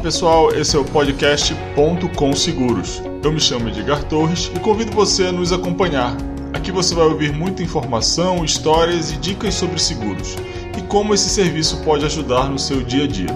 [0.00, 3.02] pessoal, esse é o podcast Ponto com Seguros.
[3.22, 6.16] Eu me chamo Edgar Torres e convido você a nos acompanhar.
[6.54, 10.36] Aqui você vai ouvir muita informação, histórias e dicas sobre seguros
[10.76, 13.26] e como esse serviço pode ajudar no seu dia a dia.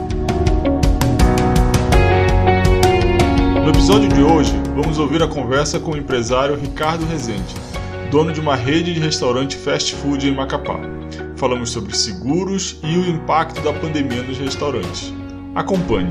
[3.64, 7.54] No episódio de hoje, vamos ouvir a conversa com o empresário Ricardo Rezende,
[8.08, 10.78] dono de uma rede de restaurante fast food em Macapá.
[11.34, 15.12] Falamos sobre seguros e o impacto da pandemia nos restaurantes.
[15.54, 16.08] Acompanhe.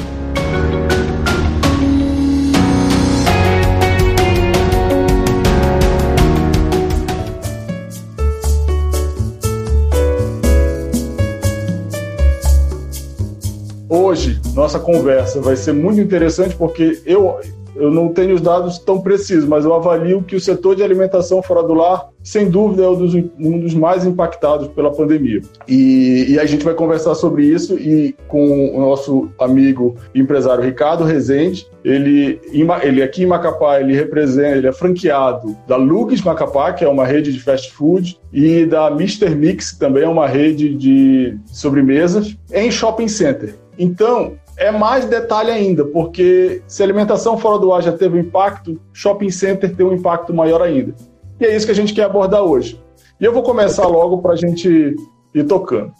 [13.89, 17.39] Hoje, nossa conversa vai ser muito interessante porque eu,
[17.75, 21.41] eu não tenho os dados tão precisos, mas eu avalio que o setor de alimentação
[21.41, 25.41] fora do lar, sem dúvida, é um dos, um dos mais impactados pela pandemia.
[25.67, 31.03] E, e, a gente vai conversar sobre isso e com o nosso amigo empresário Ricardo
[31.03, 31.67] Rezende.
[31.83, 32.39] Ele,
[32.83, 37.05] ele aqui em Macapá, ele representa, ele é franqueado da Lugs Macapá, que é uma
[37.05, 39.29] rede de fast food, e da Mr.
[39.35, 43.55] Mix, que também é uma rede de sobremesas, em shopping center.
[43.79, 48.79] Então, é mais detalhe ainda, porque se alimentação fora do ar já teve um impacto,
[48.93, 50.93] shopping center tem um impacto maior ainda.
[51.39, 52.79] E é isso que a gente quer abordar hoje.
[53.19, 54.95] E eu vou começar logo para a gente
[55.33, 55.91] ir tocando.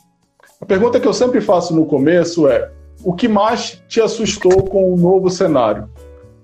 [0.61, 2.69] A pergunta que eu sempre faço no começo é:
[3.03, 5.89] o que mais te assustou com o novo cenário?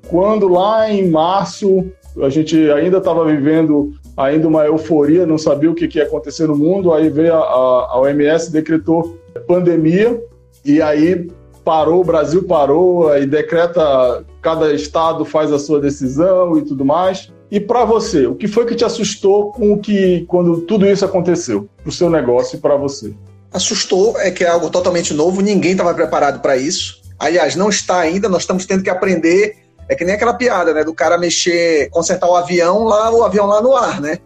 [0.07, 1.85] Quando lá em março
[2.23, 6.47] a gente ainda estava vivendo ainda uma euforia, não sabia o que, que ia acontecer
[6.47, 10.19] no mundo, aí veio a, a, a OMS decretou pandemia
[10.65, 11.29] e aí
[11.67, 17.29] parou, o Brasil parou e decreta, cada estado faz a sua decisão e tudo mais.
[17.51, 21.03] E para você, o que foi que te assustou com o que quando tudo isso
[21.03, 23.13] aconteceu para o seu negócio e para você?
[23.51, 27.01] Assustou é que é algo totalmente novo, ninguém estava preparado para isso.
[27.19, 29.57] Aliás, não está ainda, nós estamos tendo que aprender.
[29.89, 33.45] É que nem aquela piada, né, do cara mexer, consertar o avião lá, o avião
[33.45, 34.19] lá no ar, né?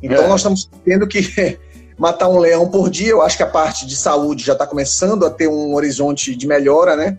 [0.00, 0.28] Então é.
[0.28, 1.58] nós estamos tendo que
[1.98, 3.10] matar um leão por dia.
[3.10, 6.46] Eu acho que a parte de saúde já está começando a ter um horizonte de
[6.46, 7.18] melhora, né?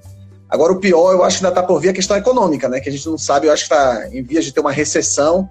[0.50, 2.80] Agora, o pior, eu acho que ainda está por vir a questão econômica, né?
[2.80, 5.50] Que a gente não sabe, eu acho que está em vias de ter uma recessão.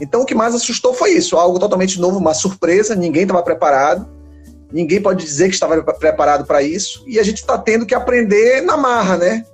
[0.00, 4.06] Então, o que mais assustou foi isso, algo totalmente novo, uma surpresa, ninguém estava preparado,
[4.72, 8.60] ninguém pode dizer que estava preparado para isso, e a gente está tendo que aprender
[8.60, 9.44] na marra, né?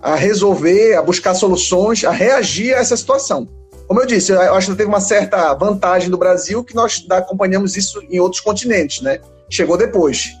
[0.00, 3.46] A resolver, a buscar soluções, a reagir a essa situação.
[3.86, 7.76] Como eu disse, eu acho que teve uma certa vantagem do Brasil que nós acompanhamos
[7.76, 9.20] isso em outros continentes, né?
[9.48, 10.32] Chegou depois.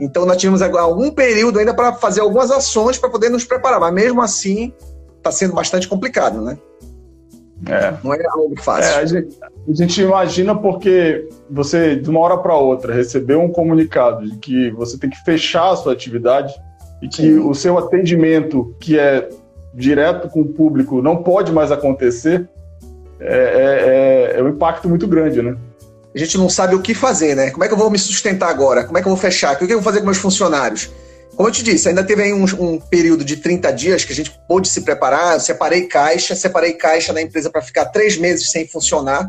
[0.00, 3.92] Então nós tivemos algum período ainda para fazer algumas ações para poder nos preparar, mas
[3.94, 4.72] mesmo assim
[5.18, 6.58] está sendo bastante complicado, né?
[7.66, 7.94] É.
[8.02, 8.92] Não é algo fácil.
[8.92, 13.50] É, a, gente, a, gente, imagina porque você, de uma hora para outra, recebeu um
[13.50, 16.52] comunicado de que você tem que fechar a sua atividade
[17.00, 17.38] e que Sim.
[17.38, 19.28] o seu atendimento, que é
[19.72, 22.48] direto com o público, não pode mais acontecer.
[23.24, 25.56] É, é, é, é um impacto muito grande, né?
[26.14, 27.50] A gente não sabe o que fazer, né?
[27.50, 28.84] Como é que eu vou me sustentar agora?
[28.84, 29.54] Como é que eu vou fechar?
[29.54, 30.90] O que eu vou fazer com meus funcionários?
[31.34, 34.14] Como eu te disse, ainda teve aí um, um, período de 30 dias que a
[34.14, 35.34] gente pôde se preparar.
[35.34, 39.28] Eu separei caixa, separei caixa na empresa para ficar três meses sem funcionar.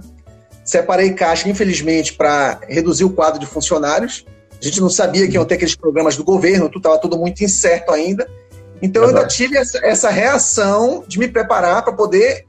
[0.64, 4.24] Separei caixa, infelizmente, para reduzir o quadro de funcionários.
[4.60, 7.44] A gente não sabia que iam ter aqueles programas do governo, tudo estava tudo muito
[7.44, 8.28] incerto ainda.
[8.82, 9.12] Então Verdade.
[9.14, 12.46] eu ainda tive essa, essa reação de me preparar para poder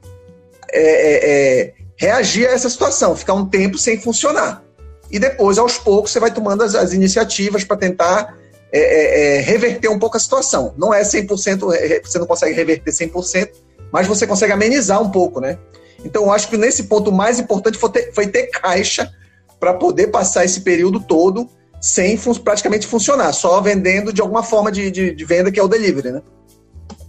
[0.71, 4.63] é, é, é, reagir a essa situação, ficar um tempo sem funcionar.
[5.09, 8.37] E depois, aos poucos, você vai tomando as, as iniciativas para tentar
[8.71, 10.73] é, é, reverter um pouco a situação.
[10.77, 11.59] Não é 100%,
[12.03, 13.49] você não consegue reverter 100%,
[13.91, 15.57] mas você consegue amenizar um pouco, né?
[16.03, 19.11] Então, eu acho que nesse ponto o mais importante foi ter, foi ter caixa
[19.59, 21.49] para poder passar esse período todo
[21.81, 25.63] sem fun praticamente funcionar, só vendendo de alguma forma de, de, de venda que é
[25.63, 26.21] o delivery, né?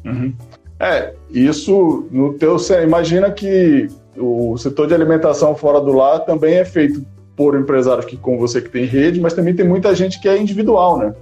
[0.05, 0.35] Uhum.
[0.81, 2.57] É, isso no teu.
[2.83, 7.05] Imagina que o setor de alimentação fora do lar também é feito
[7.37, 10.37] por empresários que, como você, que tem rede, mas também tem muita gente que é
[10.37, 11.15] individual, né?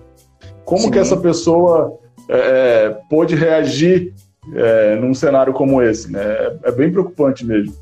[0.64, 0.90] Como Sim.
[0.90, 1.98] que essa pessoa
[2.28, 4.14] é, é, pôde reagir
[4.54, 6.20] é, num cenário como esse, né?
[6.22, 7.74] É, é bem preocupante mesmo.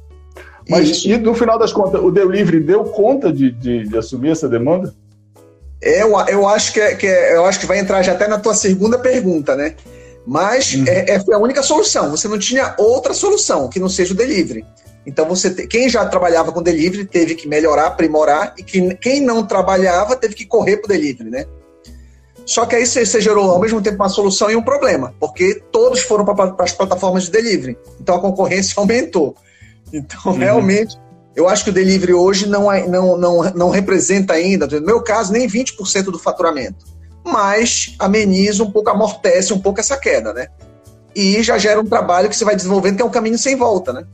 [0.68, 1.08] Mas Isso.
[1.08, 4.92] e no final das contas, o Delivery deu conta de, de, de assumir essa demanda?
[5.80, 8.38] Eu, eu, acho que, é, que é, eu acho que vai entrar já até na
[8.38, 9.74] tua segunda pergunta, né?
[10.26, 10.84] Mas uhum.
[10.86, 12.10] é, é, foi a única solução.
[12.10, 14.64] Você não tinha outra solução que não seja o delivery.
[15.06, 19.20] Então você te, quem já trabalhava com delivery teve que melhorar, aprimorar e que, quem
[19.20, 21.44] não trabalhava teve que correr para o delivery, né?
[22.46, 25.62] Só que aí você, você, gerou ao mesmo tempo uma solução e um problema, porque
[25.72, 27.76] todos foram para as plataformas de delivery.
[28.00, 29.34] Então a concorrência aumentou.
[29.92, 30.38] Então uhum.
[30.38, 30.98] realmente
[31.36, 35.02] eu acho que o delivery hoje não, é, não, não, não representa ainda, no meu
[35.02, 36.93] caso, nem 20% do faturamento
[37.24, 40.48] mas ameniza um pouco, amortece um pouco essa queda, né?
[41.14, 43.92] e já gera um trabalho que você vai desenvolvendo que é um caminho sem volta,
[43.92, 44.04] né?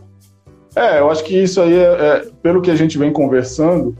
[0.76, 3.96] É, eu acho que isso aí, é, é pelo que a gente vem conversando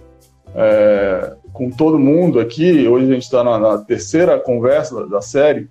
[0.55, 5.69] é, com todo mundo aqui, hoje a gente está na, na, terceira conversa da, série,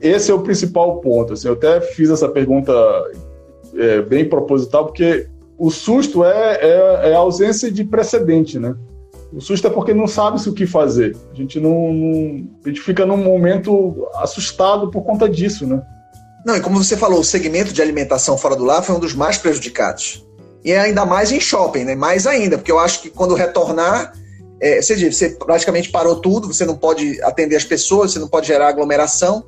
[0.00, 1.32] esse é o principal ponto.
[1.32, 2.72] Assim, eu até fiz essa pergunta
[3.74, 8.74] é, bem proposital, porque o susto é, é, é, a ausência de precedente, né?
[9.32, 11.16] O susto é porque não sabe-se o que fazer.
[11.32, 15.82] A gente não, não, A gente fica num momento assustado por conta disso, né?
[16.44, 19.14] Não, e como você falou, o segmento de alimentação fora do lar foi um dos
[19.14, 20.26] mais prejudicados.
[20.64, 21.94] E é ainda mais em shopping, né?
[21.94, 24.12] Mais ainda, porque eu acho que quando retornar,
[24.60, 28.46] é, você, você praticamente parou tudo, você não pode atender as pessoas, você não pode
[28.46, 29.44] gerar aglomeração.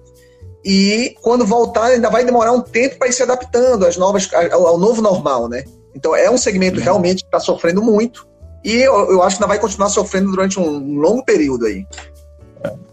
[0.64, 4.66] E quando voltar, ainda vai demorar um tempo para ir se adaptando às novas, ao,
[4.66, 5.64] ao, novo normal, né?
[5.94, 6.84] Então é um segmento uhum.
[6.84, 8.26] realmente que está sofrendo muito.
[8.64, 11.86] E eu, eu, acho que ainda vai continuar sofrendo durante um, longo período aí.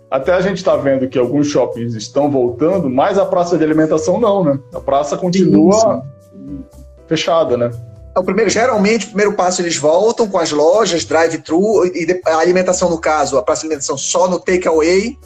[0.09, 4.19] Até a gente está vendo que alguns shoppings estão voltando, mas a praça de alimentação
[4.19, 4.59] não, né?
[4.73, 6.59] A praça continua sim,
[7.07, 7.71] fechada, né?
[8.13, 12.37] É o primeiro, geralmente, o primeiro passo eles voltam com as lojas, drive-thru, e a
[12.37, 15.17] alimentação, no caso, a praça de alimentação só no takeaway,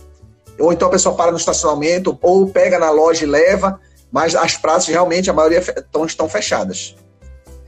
[0.59, 3.79] ou então a pessoa para no estacionamento, ou pega na loja e leva,
[4.11, 6.95] mas as praças realmente, a maioria estão, estão fechadas.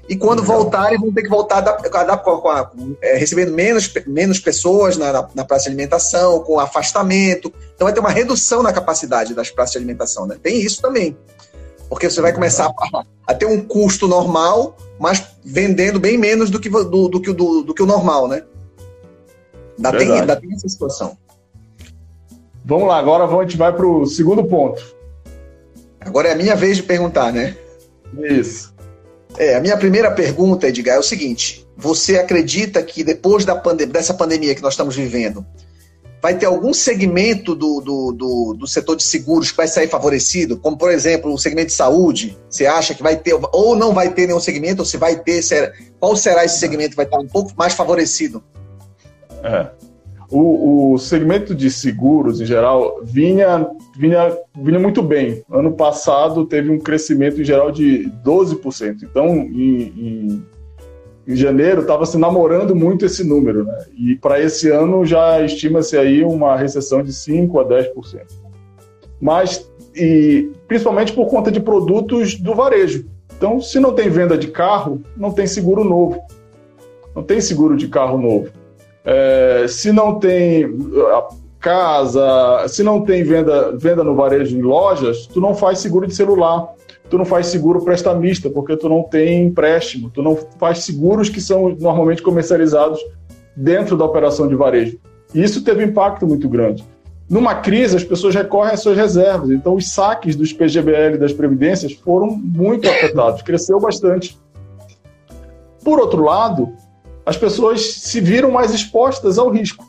[0.10, 0.58] E quando Legal.
[0.58, 2.72] voltarem, vão ter que voltar a, com a,
[3.02, 7.52] é, recebendo menos, menos pessoas na, na, na, praça de alimentação, com afastamento.
[7.76, 10.26] Então vai ter uma redução na capacidade das praças de alimentação.
[10.26, 10.38] Né?
[10.42, 11.18] Tem isso também.
[11.90, 16.60] Porque você vai começar a, a ter um custo normal, mas vendendo bem menos do
[16.60, 18.44] que, do, do, que, do, do que o normal, né?
[19.78, 21.18] Ainda tem, ainda tem essa situação.
[22.66, 24.84] Vamos lá, agora a gente vai para o segundo ponto.
[26.00, 27.56] Agora é a minha vez de perguntar, né?
[28.18, 28.74] Isso.
[29.38, 33.86] É, a minha primeira pergunta, Edgar, é o seguinte: você acredita que depois da pande
[33.86, 35.46] dessa pandemia que nós estamos vivendo,
[36.22, 40.58] vai ter algum segmento do, do, do, do, setor de seguros que vai sair favorecido?
[40.58, 42.38] Como, por exemplo, o segmento de saúde?
[42.50, 45.44] Você acha que vai ter, ou não vai ter nenhum segmento, ou se vai ter,
[45.44, 48.44] será, qual será esse segmento que vai estar um pouco mais favorecido?
[49.44, 49.68] É.
[50.30, 53.66] O, o segmento de seguros, em geral, vinha,
[53.96, 55.42] vinha, vinha muito bem.
[55.50, 59.04] Ano passado teve um crescimento, em geral, de 12%.
[59.04, 60.44] Então, em, em,
[61.26, 63.64] em janeiro, estava se namorando muito esse número.
[63.64, 63.86] Né?
[63.98, 68.22] E para esse ano já estima-se aí uma recessão de 5% a 10%.
[69.22, 73.06] Mas, e, principalmente por conta de produtos do varejo.
[73.38, 76.20] Então, se não tem venda de carro, não tem seguro novo.
[77.16, 78.50] Não tem seguro de carro novo.
[79.10, 80.70] É, se não tem
[81.62, 86.14] casa, se não tem venda, venda no varejo em lojas, tu não faz seguro de
[86.14, 86.74] celular,
[87.10, 91.40] tu não faz seguro prestamista, porque tu não tem empréstimo, tu não faz seguros que
[91.40, 93.00] são normalmente comercializados
[93.56, 95.00] dentro da operação de varejo.
[95.34, 96.84] E isso teve um impacto muito grande.
[97.30, 101.94] Numa crise, as pessoas recorrem às suas reservas, então os saques dos PGBL das previdências
[101.94, 104.38] foram muito afetados, cresceu bastante.
[105.82, 106.74] Por outro lado,
[107.28, 109.86] as pessoas se viram mais expostas ao risco.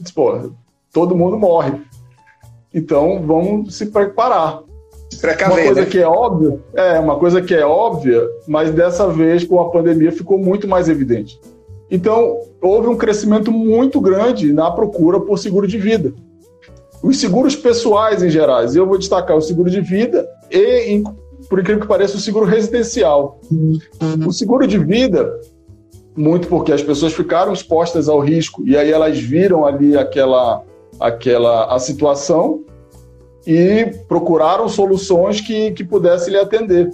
[0.00, 0.50] Diz, Pô,
[0.92, 1.80] todo mundo morre.
[2.74, 4.64] Então vamos se preparar.
[5.08, 5.86] Se precaver, uma coisa né?
[5.86, 10.10] que é óbvia, é uma coisa que é óbvia, mas dessa vez com a pandemia
[10.10, 11.40] ficou muito mais evidente.
[11.88, 16.12] Então houve um crescimento muito grande na procura por seguro de vida.
[17.04, 21.04] Os seguros pessoais em gerais, eu vou destacar o seguro de vida e,
[21.48, 23.40] por incrível que pareça, o seguro residencial.
[23.48, 23.78] Uhum.
[24.26, 25.40] O seguro de vida
[26.20, 30.62] muito porque as pessoas ficaram expostas ao risco e aí elas viram ali aquela,
[31.00, 32.62] aquela a situação
[33.46, 36.90] e procuraram soluções que, que pudessem lhe atender.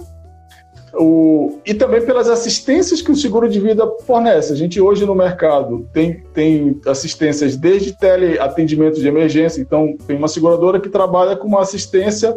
[0.93, 4.53] O, e também pelas assistências que o seguro de vida fornece.
[4.53, 10.29] A gente hoje no mercado tem, tem assistências desde teleatendimento de emergência, então tem uma
[10.29, 12.35] seguradora que trabalha com uma assistência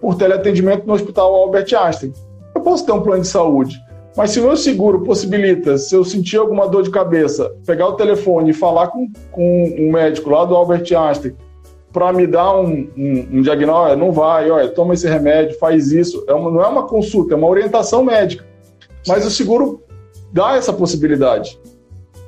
[0.00, 2.12] por teleatendimento no Hospital Albert Einstein.
[2.54, 3.80] Eu posso ter um plano de saúde,
[4.16, 7.94] mas se o meu seguro possibilita, se eu sentir alguma dor de cabeça, pegar o
[7.94, 11.34] telefone e falar com, com um médico lá do Albert Einstein
[11.92, 16.24] para me dar um, um, um, diagnóstico, não vai, olha, toma esse remédio, faz isso.
[16.26, 18.44] É uma, não é uma consulta, é uma orientação médica.
[19.06, 19.82] Mas o seguro
[20.32, 21.58] dá essa possibilidade.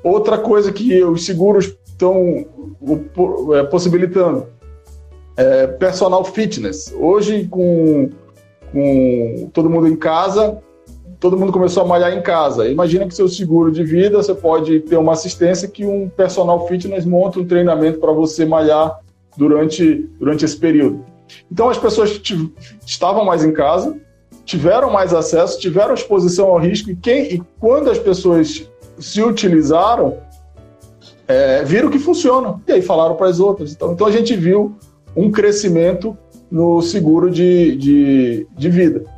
[0.03, 2.47] Outra coisa que os seguros estão
[3.55, 4.47] é, possibilitando
[5.37, 6.95] é personal fitness.
[6.99, 8.11] Hoje, com,
[8.71, 10.59] com todo mundo em casa,
[11.21, 12.68] todo mundo começou a malhar em casa.
[12.68, 17.04] Imagina que seu seguro de vida, você pode ter uma assistência que um personal fitness
[17.04, 19.00] monta um treinamento para você malhar
[19.37, 21.04] durante, durante esse período.
[21.50, 22.21] Então as pessoas
[22.87, 23.97] estavam mais em casa,
[24.44, 28.68] tiveram mais acesso, tiveram exposição ao risco e, quem, e quando as pessoas
[28.99, 30.18] se utilizaram,
[31.26, 32.61] é, viram que funciona.
[32.66, 33.73] E aí falaram para as outras.
[33.73, 34.76] Então, então a gente viu
[35.16, 36.16] um crescimento
[36.50, 39.13] no seguro de, de, de vida.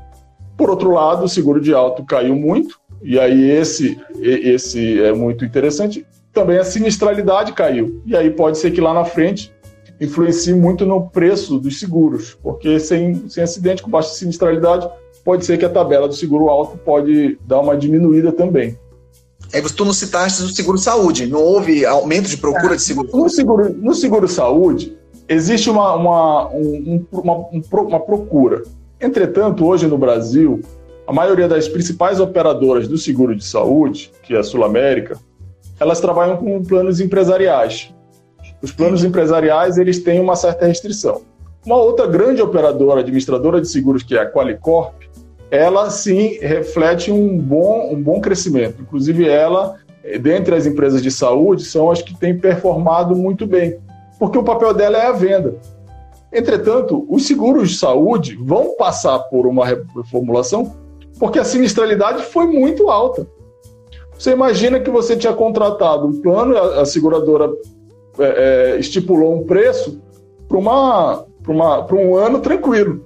[0.56, 5.44] Por outro lado, o seguro de auto caiu muito, e aí esse, esse é muito
[5.44, 6.06] interessante.
[6.32, 8.00] Também a sinistralidade caiu.
[8.06, 9.54] E aí pode ser que lá na frente
[10.00, 14.88] influencie muito no preço dos seguros, porque sem, sem acidente com baixa sinistralidade,
[15.24, 18.78] pode ser que a tabela do seguro alto pode dar uma diminuída também.
[19.52, 23.08] Aí tu não citaste o seguro saúde, não houve aumento de procura é, de seguro?
[23.12, 24.96] No seguro, no seguro saúde,
[25.28, 27.34] existe uma, uma, um, uma,
[27.82, 28.62] uma procura.
[29.00, 30.60] Entretanto, hoje no Brasil,
[31.06, 35.18] a maioria das principais operadoras do seguro de saúde, que é a Sul América,
[35.78, 37.94] elas trabalham com planos empresariais.
[38.62, 41.20] Os planos empresariais eles têm uma certa restrição.
[41.64, 44.94] Uma outra grande operadora administradora de seguros, que é a Qualicorp,
[45.50, 48.80] ela sim reflete um bom, um bom crescimento.
[48.80, 49.76] Inclusive, ela,
[50.20, 53.78] dentre as empresas de saúde, são as que têm performado muito bem,
[54.18, 55.54] porque o papel dela é a venda.
[56.32, 60.74] Entretanto, os seguros de saúde vão passar por uma reformulação
[61.18, 63.26] porque a sinistralidade foi muito alta.
[64.18, 67.50] Você imagina que você tinha contratado um plano, a, seguradora
[68.18, 70.00] é, é, estipulou um preço
[70.48, 73.04] para uma, uma, um ano tranquilo.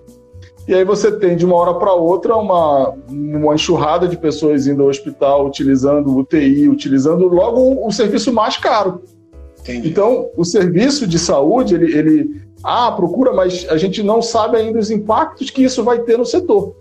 [0.69, 4.83] E aí você tem de uma hora para outra uma, uma enxurrada de pessoas indo
[4.83, 9.03] ao hospital, utilizando UTI, utilizando logo o, o serviço mais caro.
[9.62, 9.89] Entendi.
[9.89, 14.79] Então, o serviço de saúde, ele, ele ah, procura, mas a gente não sabe ainda
[14.79, 16.75] os impactos que isso vai ter no setor.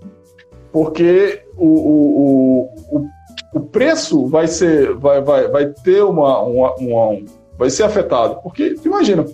[0.72, 3.08] Porque o, o, o,
[3.54, 7.20] o preço vai ser, vai, vai, vai ter uma, uma, uma
[7.58, 8.40] vai ser afetado.
[8.44, 9.26] Porque, imagina,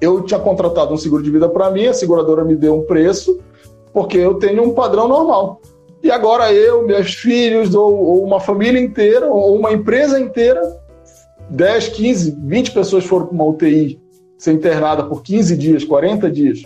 [0.00, 3.40] eu tinha contratado um seguro de vida para mim, a seguradora me deu um preço,
[3.92, 5.60] porque eu tenho um padrão normal.
[6.02, 10.60] E agora eu, meus filhos, ou, ou uma família inteira, ou uma empresa inteira,
[11.50, 14.00] 10, 15, 20 pessoas foram para uma UTI,
[14.38, 16.64] ser internada por 15 dias, 40 dias,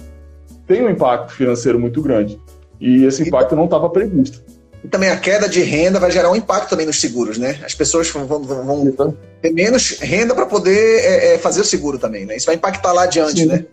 [0.66, 2.40] tem um impacto financeiro muito grande.
[2.80, 4.42] E esse impacto não estava previsto.
[4.82, 7.58] E também a queda de renda vai gerar um impacto também nos seguros, né?
[7.62, 12.24] As pessoas vão, vão ter menos renda para poder é, é, fazer o seguro também,
[12.24, 12.36] né?
[12.36, 13.46] Isso vai impactar lá adiante, Sim.
[13.46, 13.64] né?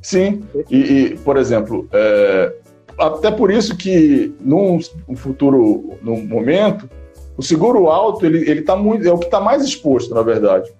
[0.00, 0.42] Sim.
[0.70, 2.52] E, e por exemplo, é,
[2.98, 4.78] até por isso que num
[5.16, 6.88] futuro, num momento,
[7.36, 10.72] o seguro alto ele, ele tá muito, é o que está mais exposto, na verdade.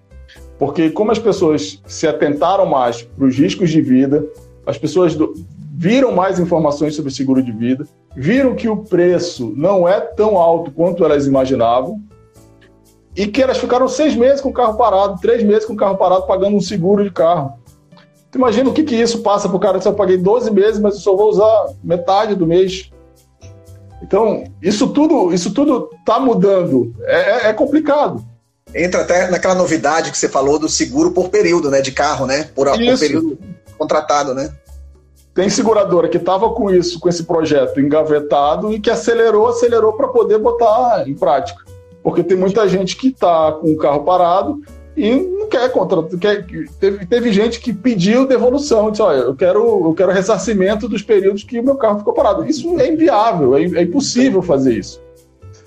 [0.58, 4.26] Porque como as pessoas se atentaram mais para os riscos de vida,
[4.66, 5.34] as pessoas do,
[5.74, 7.86] viram mais informações sobre seguro de vida,
[8.16, 12.02] viram que o preço não é tão alto quanto elas imaginavam
[13.14, 15.96] e que elas ficaram seis meses com o carro parado, três meses com o carro
[15.96, 17.52] parado, pagando um seguro de carro.
[18.30, 19.80] Tu imagina o que, que isso passa para o cara?
[19.82, 22.90] Eu paguei 12 meses, mas eu só vou usar metade do mês.
[24.02, 26.94] Então, isso tudo isso tudo está mudando.
[27.02, 28.24] É, é, é complicado.
[28.74, 31.80] Entra até naquela novidade que você falou do seguro por período, né?
[31.80, 32.48] De carro, né?
[32.54, 33.38] Por, por período
[33.78, 34.52] contratado, né?
[35.34, 40.08] Tem seguradora que estava com isso, com esse projeto engavetado e que acelerou, acelerou para
[40.08, 41.62] poder botar em prática.
[42.02, 44.60] Porque tem muita gente que está com o carro parado
[44.96, 46.18] e não quer contratar.
[46.18, 46.44] Quer,
[46.80, 51.44] teve, teve gente que pediu devolução, disse: olha, eu quero, eu quero ressarcimento dos períodos
[51.44, 52.44] que o meu carro ficou parado.
[52.44, 55.00] Isso é inviável, é, é impossível fazer isso.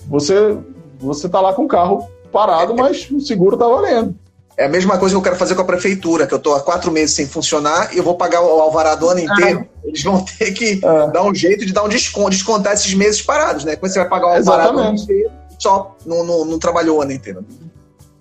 [0.10, 0.58] Você
[1.00, 4.16] você está lá com o carro parado, mas o seguro está valendo.
[4.58, 6.60] É a mesma coisa que eu quero fazer com a prefeitura, que eu estou há
[6.60, 9.66] quatro meses sem funcionar e eu vou pagar o alvará do ano inteiro.
[9.68, 9.80] Ah.
[9.84, 11.08] Eles vão ter que ah.
[11.08, 13.76] dar um jeito de dar um desconto, descontar esses meses parados, né?
[13.76, 14.76] Como você vai pagar o alvará Exatamente.
[14.76, 17.46] do ano inteiro, só não, não, não trabalhou o ano inteiro.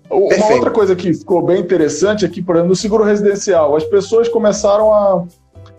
[0.09, 0.53] Uma Perfeito.
[0.53, 4.93] outra coisa que ficou bem interessante aqui, por exemplo, no seguro residencial, as pessoas começaram
[4.93, 5.23] a,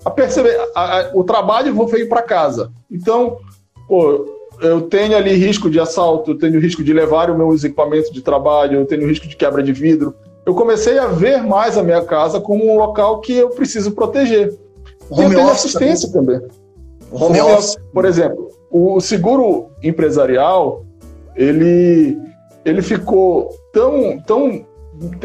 [0.04, 2.72] a perceber a, a, o trabalho vou ir para casa.
[2.90, 3.38] Então,
[3.86, 8.10] pô, eu tenho ali risco de assalto, eu tenho risco de levar os meus equipamentos
[8.10, 10.14] de trabalho, eu tenho risco de quebra de vidro
[10.44, 14.58] eu comecei a ver mais a minha casa como um local que eu preciso proteger.
[15.08, 16.40] Home e eu tenho assistência também.
[16.40, 16.50] também.
[17.12, 17.76] Home, Home office.
[17.92, 20.84] Por exemplo, o seguro empresarial,
[21.36, 22.18] ele,
[22.64, 24.66] ele ficou tão, tão...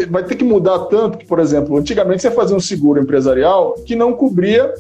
[0.10, 3.96] Vai ter que mudar tanto que, por exemplo, antigamente você fazia um seguro empresarial que
[3.96, 4.74] não cobria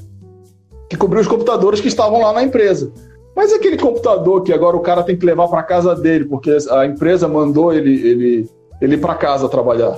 [0.89, 2.93] que cobria os computadores que estavam lá na empresa.
[3.37, 6.87] Mas aquele computador que agora o cara tem que levar para casa dele, porque a
[6.87, 8.49] empresa mandou ele, ele
[8.81, 9.95] ele ir para casa trabalhar.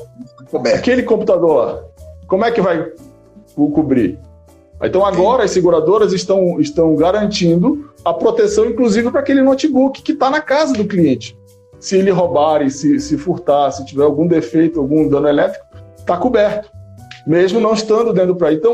[0.51, 0.77] Coberto.
[0.77, 1.83] Aquele computador lá,
[2.27, 2.91] como é que vai
[3.55, 4.19] cobrir?
[4.83, 10.29] Então agora as seguradoras estão, estão garantindo a proteção, inclusive para aquele notebook que está
[10.29, 11.37] na casa do cliente.
[11.79, 15.65] Se ele roubar, se, se furtar, se tiver algum defeito, algum dano elétrico,
[15.97, 16.69] está coberto,
[17.25, 18.53] mesmo não estando dentro para.
[18.53, 18.73] Então,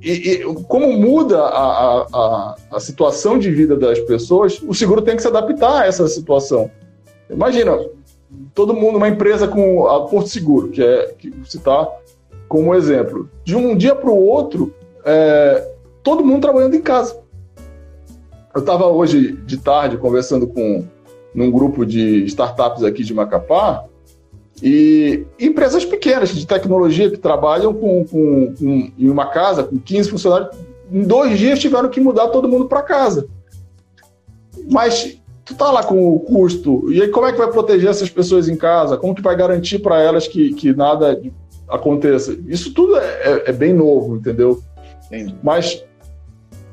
[0.00, 5.16] e, e, como muda a, a, a, situação de vida das pessoas, o seguro tem
[5.16, 6.70] que se adaptar a essa situação.
[7.28, 7.78] Imagina,
[8.54, 11.88] todo mundo, uma empresa com a Porto Seguro, que é que citar
[12.48, 14.72] como exemplo, de um dia para o outro,
[15.04, 15.70] é,
[16.02, 17.18] todo mundo trabalhando em casa.
[18.54, 20.84] Eu estava hoje de tarde conversando com
[21.34, 23.84] num grupo de startups aqui de Macapá
[24.62, 30.10] e empresas pequenas de tecnologia que trabalham com, com, com, em uma casa com 15
[30.10, 30.56] funcionários,
[30.90, 33.26] em dois dias tiveram que mudar todo mundo para casa.
[34.70, 38.10] Mas tu tá lá com o custo, e aí como é que vai proteger essas
[38.10, 38.96] pessoas em casa?
[38.96, 41.20] Como que vai garantir para elas que, que nada
[41.68, 42.36] aconteça?
[42.46, 44.62] Isso tudo é, é, é bem novo, entendeu?
[45.06, 45.34] Entendi.
[45.42, 45.84] Mas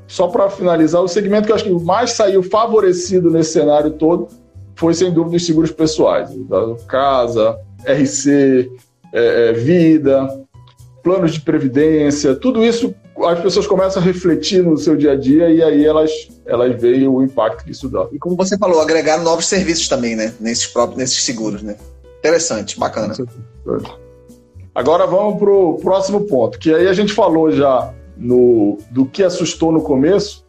[0.08, 4.28] só para finalizar, o segmento que eu acho que mais saiu favorecido nesse cenário todo
[4.76, 6.30] foi, sem dúvida, os seguros pessoais.
[6.88, 8.72] Casa, RC,
[9.14, 10.46] é, é, vida,
[11.04, 15.50] planos de previdência, tudo isso as pessoas começam a refletir no seu dia a dia
[15.50, 16.12] e aí elas,
[16.46, 18.06] elas veem o impacto que isso dá.
[18.12, 20.34] E como você falou, agregar novos serviços também, né?
[20.40, 21.78] Nesses, próprios, nesses seguros, né?
[22.20, 23.16] Interessante, bacana.
[24.74, 29.24] Agora vamos para o próximo ponto, que aí a gente falou já no, do que
[29.24, 30.45] assustou no começo,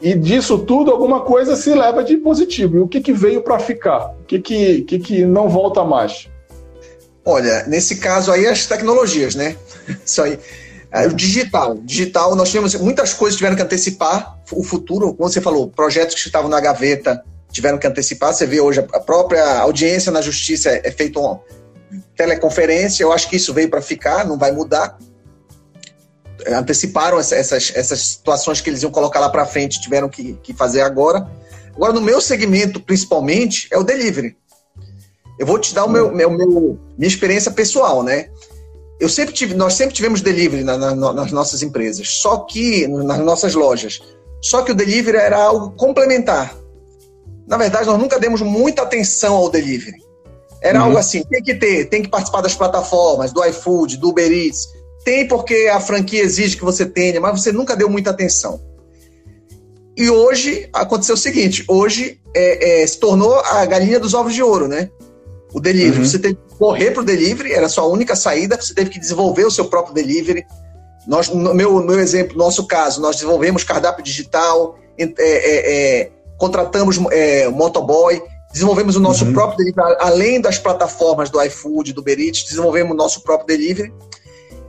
[0.00, 2.76] e disso tudo alguma coisa se leva de positivo.
[2.76, 4.10] E o que, que veio para ficar?
[4.20, 6.28] O que, que, que, que não volta mais?
[7.24, 9.56] Olha, nesse caso aí as tecnologias, né?
[10.04, 10.38] Isso aí.
[10.92, 11.76] É, o digital.
[11.82, 15.12] Digital, nós tivemos muitas coisas tiveram que antecipar o futuro.
[15.14, 18.32] Como você falou, projetos que estavam na gaveta tiveram que antecipar.
[18.32, 21.40] Você vê hoje a própria audiência na justiça é, é feita uma
[22.14, 23.02] teleconferência.
[23.02, 24.96] Eu acho que isso veio para ficar, não vai mudar.
[26.48, 30.82] Anteciparam essas, essas situações que eles iam colocar lá para frente, tiveram que, que fazer
[30.82, 31.28] agora.
[31.74, 34.36] Agora, no meu segmento, principalmente, é o delivery.
[35.38, 38.28] Eu vou te dar o meu, meu, meu, minha experiência pessoal, né?
[38.98, 43.18] Eu sempre tive, nós sempre tivemos delivery na, na, nas nossas empresas, só que nas
[43.18, 44.00] nossas lojas.
[44.40, 46.56] Só que o delivery era algo complementar.
[47.46, 50.02] Na verdade, nós nunca demos muita atenção ao delivery.
[50.62, 50.86] Era uhum.
[50.86, 54.66] algo assim, tem que ter, tem que participar das plataformas, do iFood, do Uber Eats.
[55.06, 58.60] Tem porque a franquia exige que você tenha, mas você nunca deu muita atenção.
[59.96, 64.42] E hoje aconteceu o seguinte: hoje é, é, se tornou a galinha dos ovos de
[64.42, 64.90] ouro, né?
[65.54, 66.00] o delivery.
[66.00, 66.04] Uhum.
[66.04, 68.98] Você teve que correr para o delivery, era a sua única saída, você teve que
[68.98, 70.44] desenvolver o seu próprio delivery.
[71.06, 76.98] Nós, no meu, meu exemplo, nosso caso, nós desenvolvemos cardápio digital, é, é, é, contratamos
[77.12, 78.20] é, motoboy,
[78.52, 79.32] desenvolvemos o nosso uhum.
[79.32, 83.94] próprio delivery, além das plataformas do iFood, do Uber Eats, desenvolvemos o nosso próprio delivery.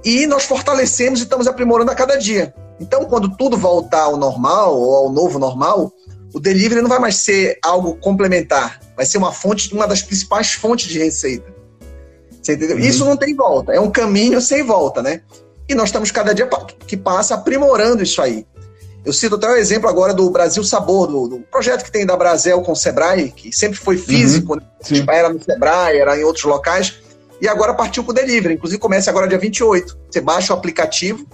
[0.04, 2.54] E nós fortalecemos e estamos aprimorando a cada dia.
[2.80, 5.92] Então, quando tudo voltar ao normal, ou ao novo normal,
[6.34, 10.54] o delivery não vai mais ser algo complementar, vai ser uma fonte, uma das principais
[10.54, 11.52] fontes de receita.
[12.42, 12.78] Você entendeu?
[12.78, 12.84] Uhum.
[12.84, 15.22] Isso não tem volta, é um caminho sem volta, né?
[15.68, 16.48] E nós estamos cada dia
[16.86, 18.46] que passa aprimorando isso aí.
[19.04, 22.16] Eu cito até o exemplo agora do Brasil Sabor, do, do projeto que tem da
[22.16, 24.60] Brasel com o Sebrae, que sempre foi físico, uhum.
[24.60, 25.06] né?
[25.10, 27.00] era no Sebrae, era em outros locais,
[27.42, 28.56] e agora partiu para o delivery.
[28.56, 29.98] Inclusive começa agora dia 28.
[30.10, 31.28] Você baixa o aplicativo,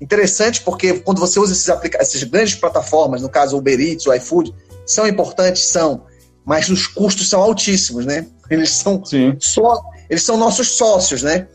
[0.00, 4.12] Interessante porque quando você usa esses essas grandes plataformas, no caso o Uber Eats, o
[4.12, 6.04] iFood, são importantes, são,
[6.44, 8.26] mas os custos são altíssimos, né?
[8.50, 9.02] Eles são
[9.40, 11.48] só, eles são nossos sócios, né?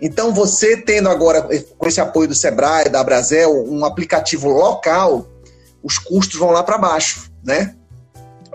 [0.00, 5.28] Então você tendo agora com esse apoio do Sebrae, da Brasel, um aplicativo local,
[5.82, 7.76] os custos vão lá para baixo, né?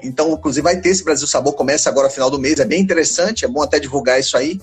[0.03, 3.45] Então, inclusive, vai ter esse Brasil Sabor, começa agora final do mês, é bem interessante,
[3.45, 4.61] é bom até divulgar isso aí.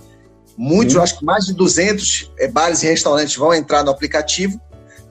[0.57, 4.61] Muitos, acho que mais de 200 é, bares e restaurantes vão entrar no aplicativo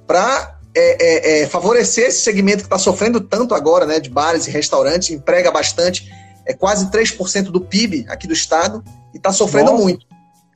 [0.06, 4.48] para é, é, é, favorecer esse segmento que está sofrendo tanto agora, né, de bares
[4.48, 6.12] e restaurantes, emprega bastante,
[6.46, 9.84] é quase 3% do PIB aqui do estado e está sofrendo Nossa.
[9.84, 10.06] muito.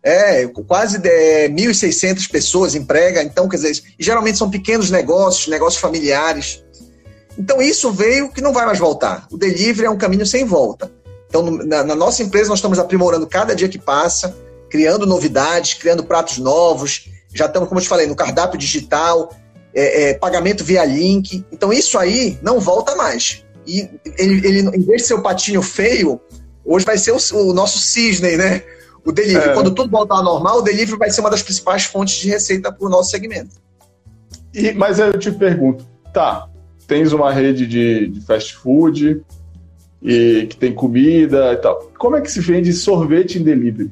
[0.03, 6.63] É, quase é, 1.600 pessoas emprega, então, quer dizer, geralmente são pequenos negócios, negócios familiares.
[7.37, 9.27] Então, isso veio que não vai mais voltar.
[9.31, 10.91] O delivery é um caminho sem volta.
[11.27, 14.35] Então, na, na nossa empresa, nós estamos aprimorando cada dia que passa,
[14.69, 17.09] criando novidades, criando pratos novos.
[17.33, 19.29] Já estamos, como eu te falei, no cardápio digital,
[19.73, 21.45] é, é, pagamento via link.
[21.51, 23.43] Então, isso aí não volta mais.
[23.67, 26.21] E ele, ele, em vez de ser o patinho feio,
[26.63, 28.63] hoje vai ser o, o nosso cisne, né?
[29.03, 29.49] O delivery.
[29.49, 29.53] É.
[29.53, 32.71] Quando tudo voltar ao normal, o delivery vai ser uma das principais fontes de receita
[32.71, 33.55] para o nosso segmento.
[34.53, 36.47] E, mas eu te pergunto, tá,
[36.87, 39.21] tens uma rede de, de fast food
[40.01, 41.91] e que tem comida e tal.
[41.97, 43.91] Como é que se vende sorvete em delivery?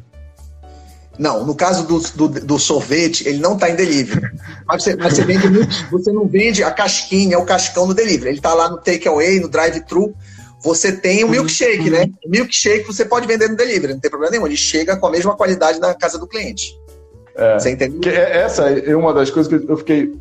[1.18, 4.32] Não, no caso do, do, do sorvete, ele não está em delivery.
[4.66, 8.30] Mas você, mas você, vende muito, você não vende a casquinha, o cascão no delivery.
[8.30, 10.14] Ele está lá no takeaway, no drive-thru.
[10.64, 12.10] Você tem o milkshake, né?
[12.26, 14.48] O milkshake você pode vender no delivery, não tem problema nenhum.
[14.48, 16.74] Ele chega com a mesma qualidade na casa do cliente.
[17.36, 18.12] É, você entendeu?
[18.12, 20.14] É, essa é uma das coisas que eu fiquei,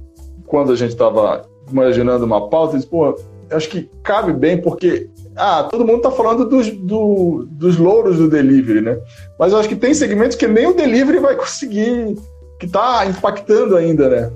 [0.47, 3.19] quando a gente estava imaginando uma pauta, eu disse, pô,
[3.51, 8.29] acho que cabe bem, porque ah, todo mundo está falando dos, do, dos louros do
[8.29, 8.99] delivery, né?
[9.39, 12.17] Mas eu acho que tem segmentos que nem o delivery vai conseguir,
[12.59, 14.33] que está impactando ainda, né?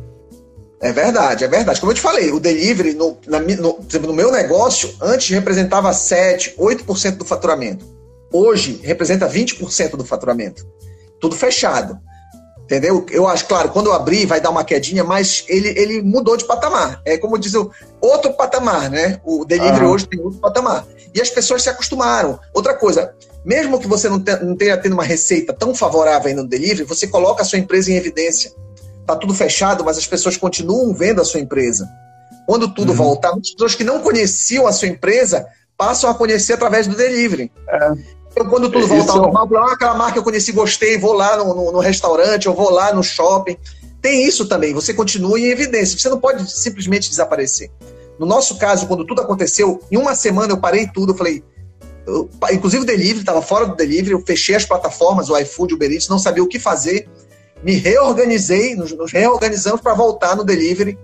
[0.81, 1.81] É verdade, é verdade.
[1.81, 6.55] Como eu te falei, o delivery, no, na, no, no meu negócio, antes representava 7,
[6.59, 7.85] 8% do faturamento.
[8.33, 10.67] Hoje representa 20% do faturamento.
[11.19, 11.99] Tudo fechado.
[12.67, 13.07] Entendeu?
[13.11, 16.45] Eu acho, claro, quando eu abrir vai dar uma quedinha, mas ele, ele mudou de
[16.45, 17.01] patamar.
[17.05, 19.21] É como diz o outro patamar, né?
[19.25, 19.89] O delivery ah.
[19.89, 20.85] hoje tem outro patamar.
[21.15, 22.41] E as pessoas se acostumaram.
[22.53, 26.43] Outra coisa, mesmo que você não, te, não tenha tendo uma receita tão favorável ainda
[26.43, 28.53] no delivery, você coloca a sua empresa em evidência.
[29.07, 31.89] Tá tudo fechado, mas as pessoas continuam vendo a sua empresa.
[32.49, 32.97] Quando tudo uhum.
[32.97, 37.53] voltar, muitas pessoas que não conheciam a sua empresa passam a conhecer através do delivery.
[37.69, 37.93] É.
[38.37, 41.55] Então, quando tudo voltar ao normal, ah, aquela marca eu conheci, gostei, vou lá no,
[41.55, 43.57] no, no restaurante, eu vou lá no shopping.
[44.03, 47.71] Tem isso também, você continua em evidência, você não pode simplesmente desaparecer.
[48.19, 51.43] No nosso caso, quando tudo aconteceu, em uma semana eu parei tudo, eu falei,
[52.07, 55.77] eu, inclusive o delivery, estava fora do delivery, eu fechei as plataformas, o iFood, o
[55.77, 57.09] Uber Eats, não sabia o que fazer,
[57.63, 60.99] me reorganizei, nos, nos reorganizamos para voltar no delivery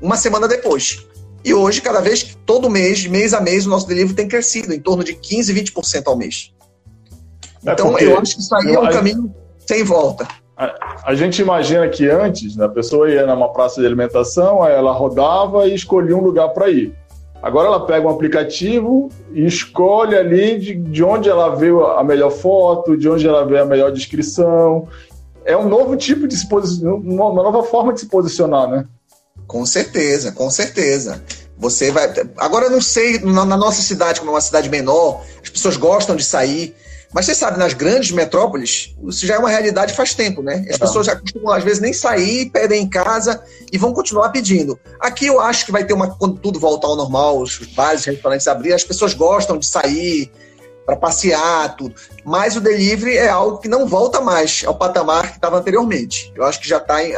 [0.00, 1.04] uma semana depois.
[1.44, 4.72] E hoje, cada vez, todo mês, de mês a mês, o nosso delivery tem crescido,
[4.72, 6.52] em torno de 15, 20% ao mês.
[7.66, 9.34] É então, eu acho que isso aí é um caminho
[9.66, 10.26] sem volta.
[10.56, 14.74] A, a, gente imagina que antes, né, a pessoa ia numa praça de alimentação, aí
[14.74, 16.94] ela rodava e escolhia um lugar para ir.
[17.42, 22.30] Agora ela pega um aplicativo e escolhe ali de, de onde ela vê a melhor
[22.30, 24.86] foto, de onde ela vê a melhor descrição.
[25.44, 28.86] É um novo tipo de se posicionar, uma nova forma de se posicionar, né?
[29.46, 31.22] Com certeza, com certeza.
[31.56, 32.12] Você vai.
[32.36, 35.76] Agora eu não sei, na, na nossa cidade, como é uma cidade menor, as pessoas
[35.76, 36.74] gostam de sair.
[37.12, 40.64] Mas você sabe, nas grandes metrópoles, isso já é uma realidade faz tempo, né?
[40.70, 43.42] As pessoas já costumam, às vezes, nem sair, pedem em casa
[43.72, 44.78] e vão continuar pedindo.
[45.00, 46.16] Aqui eu acho que vai ter uma.
[46.16, 50.30] Quando tudo voltar ao normal, os bares, os restaurantes abrir, as pessoas gostam de sair
[50.86, 51.94] para passear, tudo.
[52.24, 56.32] Mas o delivery é algo que não volta mais ao patamar que estava anteriormente.
[56.36, 57.14] Eu acho que já está em.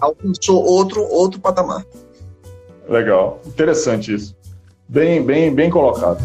[0.00, 1.84] alcançou outro, outro patamar.
[2.88, 3.40] Legal.
[3.46, 4.34] Interessante isso.
[4.88, 6.18] Bem, bem, bem colocado.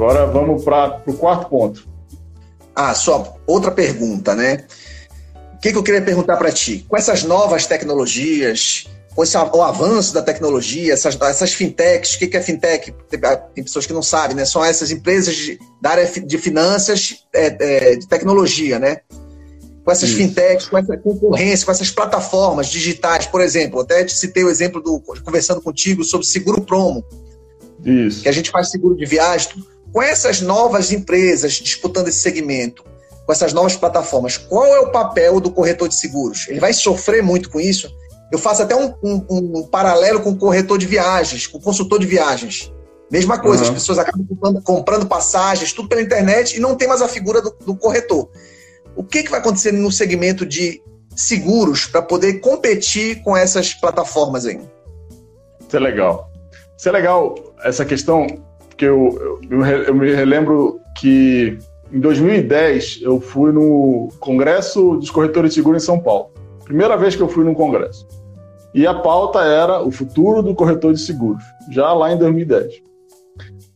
[0.00, 1.86] Agora vamos para o quarto ponto.
[2.74, 4.64] Ah, só outra pergunta, né?
[5.56, 6.86] O que, que eu queria perguntar para ti?
[6.88, 12.28] Com essas novas tecnologias, com esse, o avanço da tecnologia, essas, essas fintechs, o que,
[12.28, 12.94] que é fintech?
[13.10, 14.46] Tem, ah, pessoas que não sabem, né?
[14.46, 19.00] São essas empresas de, da área de finanças, é, é, de tecnologia, né?
[19.84, 20.16] Com essas Isso.
[20.16, 24.80] fintechs, com essa concorrência, com essas plataformas digitais, por exemplo, até te citei o exemplo
[24.80, 27.04] do conversando contigo sobre seguro promo.
[27.84, 28.22] Isso.
[28.22, 29.50] Que a gente faz seguro de viagem.
[29.92, 32.84] Com essas novas empresas disputando esse segmento,
[33.26, 36.46] com essas novas plataformas, qual é o papel do corretor de seguros?
[36.48, 37.88] Ele vai sofrer muito com isso?
[38.30, 41.98] Eu faço até um, um, um paralelo com o corretor de viagens, com o consultor
[41.98, 42.72] de viagens.
[43.10, 43.70] Mesma coisa, uhum.
[43.70, 47.42] as pessoas acabam comprando, comprando, passagens, tudo pela internet e não tem mais a figura
[47.42, 48.28] do, do corretor.
[48.94, 50.80] O que, que vai acontecer no segmento de
[51.16, 54.60] seguros para poder competir com essas plataformas aí?
[55.66, 56.30] Isso é legal.
[56.78, 58.26] Isso é legal, essa questão
[58.80, 61.58] porque eu, eu, eu me relembro que
[61.92, 66.30] em 2010 eu fui no Congresso dos Corretores de Seguro em São Paulo.
[66.64, 68.08] Primeira vez que eu fui num congresso.
[68.72, 72.82] E a pauta era o futuro do corretor de seguros, já lá em 2010.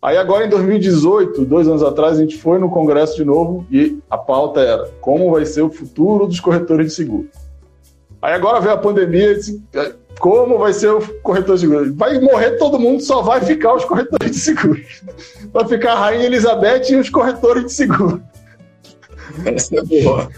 [0.01, 3.99] Aí agora em 2018, dois anos atrás, a gente foi no congresso de novo e
[4.09, 7.31] a pauta era como vai ser o futuro dos corretores de seguros.
[8.23, 9.37] Aí agora veio a pandemia,
[10.19, 11.95] como vai ser o corretor de seguros?
[11.95, 15.03] Vai morrer todo mundo, só vai ficar os corretores de seguros.
[15.53, 18.21] Vai ficar a Rainha Elizabeth e os corretores de seguros.
[19.45, 20.29] Essa é boa.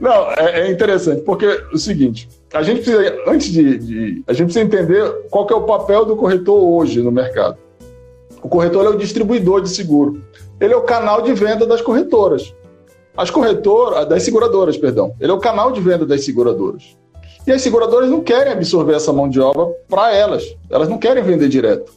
[0.00, 4.32] Não, é, é, interessante, porque é o seguinte, a gente precisa, antes de, de, A
[4.32, 7.56] gente precisa entender qual é o papel do corretor hoje no mercado.
[8.42, 10.20] O corretor é o distribuidor de seguro.
[10.60, 12.54] Ele é o canal de venda das corretoras.
[13.16, 15.14] As corretoras, das seguradoras, perdão.
[15.20, 16.96] Ele é o canal de venda das seguradoras.
[17.46, 20.44] E as seguradoras não querem absorver essa mão de obra para elas.
[20.68, 21.92] Elas não querem vender direto.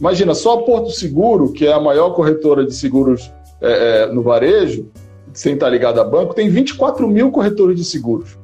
[0.00, 3.30] Imagina, só a Porto Seguro, que é a maior corretora de seguros
[3.60, 4.86] é, é, no varejo,
[5.32, 8.38] sem estar ligada a banco, tem 24 mil corretores de seguros.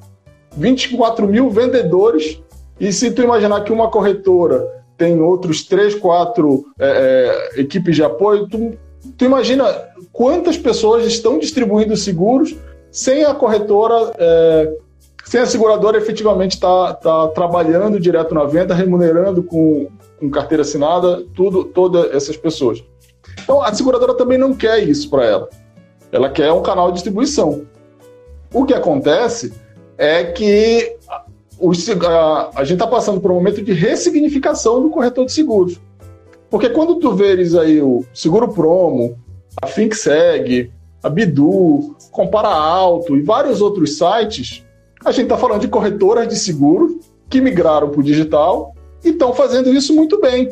[0.57, 2.41] 24 mil vendedores.
[2.81, 8.03] E se tu imaginar que uma corretora tem outros 3, 4 é, é, equipes de
[8.03, 8.73] apoio, tu,
[9.17, 9.67] tu imagina
[10.13, 12.55] quantas pessoas estão distribuindo seguros
[12.91, 14.77] sem a corretora é,
[15.25, 20.63] sem a seguradora efetivamente estar tá, tá trabalhando direto na venda, remunerando com, com carteira
[20.63, 22.83] assinada, tudo, todas essas pessoas.
[23.43, 25.49] Então, a seguradora também não quer isso para ela.
[26.11, 27.67] Ela quer um canal de distribuição.
[28.53, 29.53] O que acontece
[29.97, 30.97] é que
[31.59, 35.81] os, a, a, gente está passando por um momento de ressignificação do corretor de seguros.
[36.51, 39.17] Porque quando tu veres aí o Seguro Promo,
[39.61, 40.71] a FinSeg,
[41.03, 44.65] a Bidu, Compara Alto e vários outros sites,
[45.05, 46.93] A gente está falando de corretoras de seguros
[47.29, 50.49] que migraram para o digital e estão fazendo isso muito bem.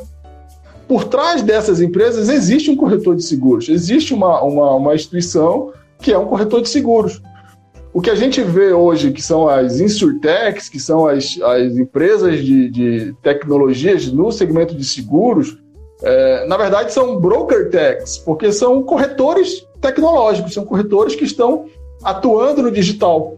[0.88, 6.12] Por trás dessas empresas existe um corretor de seguros, existe uma, uma, uma instituição que
[6.12, 7.22] é um corretor de seguros.
[7.92, 12.44] O que a gente vê hoje, que são as insurtechs, que são as, as empresas
[12.44, 15.58] de, de tecnologias no segmento de seguros,
[16.02, 21.66] é, na verdade são broker techs, porque são corretores tecnológicos, são corretores que estão
[22.02, 23.36] atuando no digital.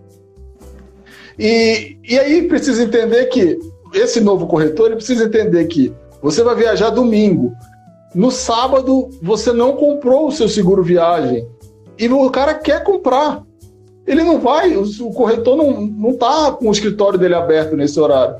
[1.39, 3.59] E, e aí precisa entender que
[3.95, 7.53] esse novo corretor precisa entender que você vai viajar domingo.
[8.15, 11.47] No sábado, você não comprou o seu seguro viagem.
[11.99, 13.43] E o cara quer comprar.
[14.07, 18.37] Ele não vai, o corretor não está com o escritório dele aberto nesse horário.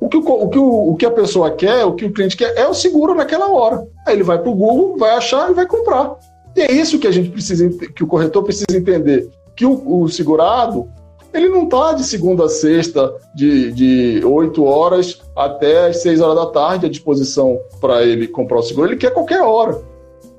[0.00, 2.36] O que, o, o, que o, o que a pessoa quer, o que o cliente
[2.36, 3.86] quer, é o seguro naquela hora.
[4.06, 6.16] Aí ele vai para o Google, vai achar e vai comprar.
[6.56, 9.28] E é isso que a gente precisa, que o corretor precisa entender.
[9.54, 10.88] Que o, o segurado,
[11.32, 16.36] ele não está de segunda a sexta, de, de 8 horas até as 6 horas
[16.36, 19.80] da tarde à disposição para ele comprar o seguro, ele quer qualquer hora.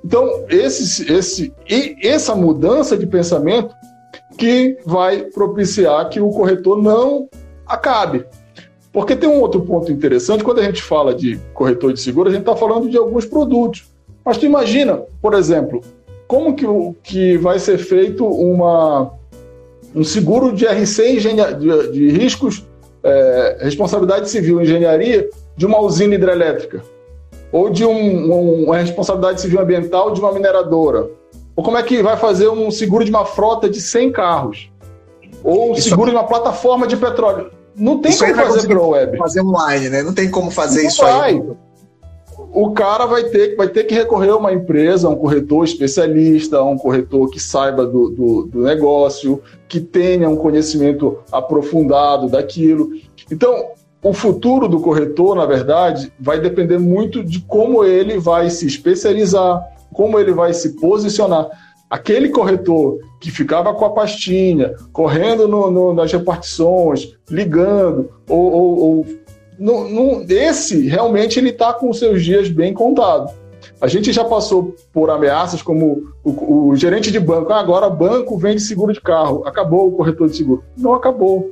[0.03, 1.53] Então, esse, esse,
[2.01, 3.73] essa mudança de pensamento
[4.37, 7.29] que vai propiciar que o corretor não
[7.65, 8.25] acabe.
[8.91, 12.31] Porque tem um outro ponto interessante, quando a gente fala de corretor de seguro, a
[12.31, 13.85] gente está falando de alguns produtos.
[14.23, 15.81] Mas tu imagina, por exemplo,
[16.27, 16.65] como que,
[17.01, 19.11] que vai ser feito uma,
[19.95, 22.65] um seguro de RC de, de riscos,
[23.03, 26.81] é, responsabilidade civil engenharia de uma usina hidrelétrica,
[27.51, 31.09] ou de um, um, uma responsabilidade civil ambiental de uma mineradora,
[31.55, 34.71] ou como é que vai fazer um seguro de uma frota de 100 carros,
[35.43, 37.51] ou Isso seguro de uma plataforma de petróleo.
[37.75, 39.17] Não tem isso como fazer pela web.
[39.17, 40.03] Fazer online, né?
[40.03, 41.31] Não tem como fazer Não isso vai.
[41.31, 41.43] aí
[42.53, 46.57] o cara vai ter, vai ter que recorrer a uma empresa, a um corretor especialista,
[46.57, 52.91] a um corretor que saiba do, do, do, negócio, que tenha um conhecimento aprofundado daquilo.
[53.31, 53.69] Então,
[54.03, 59.59] o futuro do corretor, na verdade, vai depender muito de como ele vai se especializar,
[59.91, 61.49] como ele vai se posicionar.
[61.89, 68.79] Aquele corretor que ficava com a pastinha, correndo no, no, nas repartições, ligando, ou, ou,
[68.79, 69.05] ou
[70.29, 73.31] esse realmente ele está com seus dias bem contados.
[73.79, 78.37] A gente já passou por ameaças como o, o gerente de banco, ah, agora banco
[78.37, 80.63] vende seguro de carro, acabou o corretor de seguro.
[80.77, 81.51] Não acabou.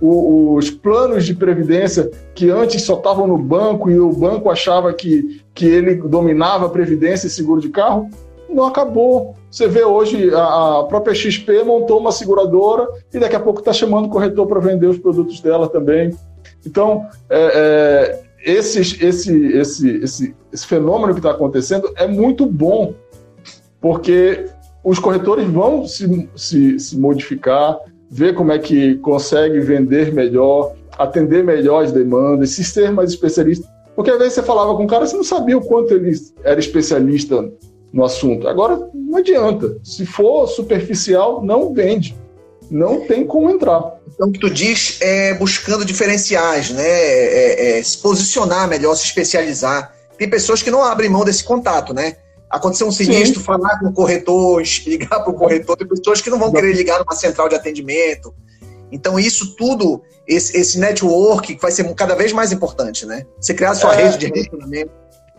[0.00, 4.92] O, os planos de previdência que antes só estavam no banco e o banco achava
[4.92, 8.08] que, que ele dominava a previdência e seguro de carro,
[8.48, 9.34] não acabou.
[9.50, 13.72] Você vê hoje a, a própria XP montou uma seguradora e daqui a pouco está
[13.72, 16.14] chamando o corretor para vender os produtos dela também.
[16.66, 22.94] Então, é, é, esse, esse, esse, esse, esse fenômeno que está acontecendo é muito bom,
[23.80, 24.46] porque
[24.84, 27.78] os corretores vão se, se, se modificar,
[28.10, 33.68] ver como é que consegue vender melhor, atender melhor as demandas, se ser mais especialista.
[33.94, 36.12] Porque às vezes você falava com um cara, você não sabia o quanto ele
[36.44, 37.50] era especialista
[37.92, 38.46] no assunto.
[38.46, 39.76] Agora, não adianta.
[39.82, 42.16] Se for superficial, não vende
[42.70, 43.97] não tem como entrar.
[44.18, 46.82] Então, o que tu diz é buscando diferenciais, né?
[46.82, 49.94] É, é, se posicionar melhor, se especializar.
[50.18, 52.16] Tem pessoas que não abrem mão desse contato, né?
[52.50, 53.46] Aconteceu um sinistro, Sim.
[53.46, 55.76] falar com o corretor, ligar para o corretor.
[55.76, 58.34] Tem pessoas que não vão querer ligar numa central de atendimento.
[58.90, 63.24] Então, isso tudo, esse, esse network vai ser cada vez mais importante, né?
[63.40, 64.90] Você criar a sua é, rede de relacionamento.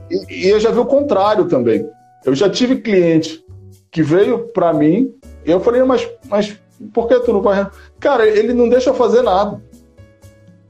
[0.10, 1.86] E, e eu já vi o contrário também.
[2.24, 3.44] Eu já tive cliente
[3.92, 5.14] que veio para mim,
[5.46, 6.58] e eu falei, mas, mas
[6.94, 7.68] por que tu não vai?
[8.00, 9.62] Cara, ele não deixa eu fazer nada.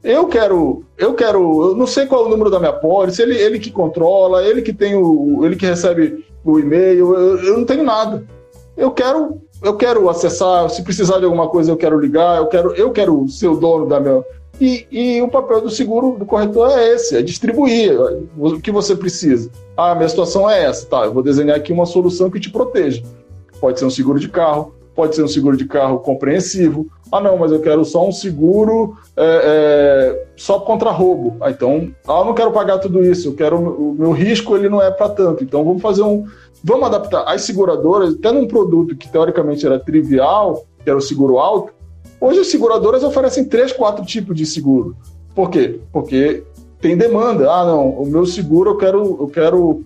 [0.02, 3.36] Eu quero, eu quero, eu não sei qual é o número da minha pólice, ele,
[3.36, 7.66] ele que controla, ele que tem o, ele que recebe o e-mail, eu, eu não
[7.66, 8.24] tenho nada.
[8.76, 12.74] Eu quero, eu quero acessar, se precisar de alguma coisa eu quero ligar, eu quero,
[12.74, 14.24] eu quero ser o dono da minha
[14.60, 17.98] e, e, o papel do seguro do corretor é esse, é distribuir
[18.36, 19.50] o que você precisa.
[19.74, 21.04] Ah, minha situação é essa, tá?
[21.06, 23.02] Eu vou desenhar aqui uma solução que te proteja.
[23.58, 26.86] Pode ser um seguro de carro, pode ser um seguro de carro compreensivo.
[27.10, 31.38] Ah, não, mas eu quero só um seguro é, é, só contra roubo.
[31.40, 34.68] Ah, então, ah, eu não quero pagar tudo isso, eu quero o meu risco ele
[34.68, 35.42] não é para tanto.
[35.42, 36.26] Então, vamos fazer um,
[36.62, 41.38] vamos adaptar as seguradoras, até num produto que teoricamente era trivial, que era o seguro
[41.38, 41.72] alto.
[42.20, 44.94] Hoje as seguradoras oferecem três, quatro tipos de seguro.
[45.34, 45.80] Por quê?
[45.90, 46.44] Porque
[46.78, 47.50] tem demanda.
[47.50, 49.82] Ah, não, o meu seguro eu quero, eu quero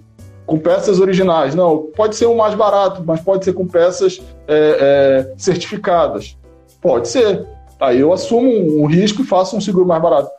[0.46, 1.54] com peças originais.
[1.54, 6.36] Não, pode ser um mais barato, mas pode ser com peças é, é, certificadas.
[6.80, 7.46] Pode ser.
[7.80, 8.48] Aí eu assumo
[8.82, 10.30] um, risco e faço um seguro mais barato.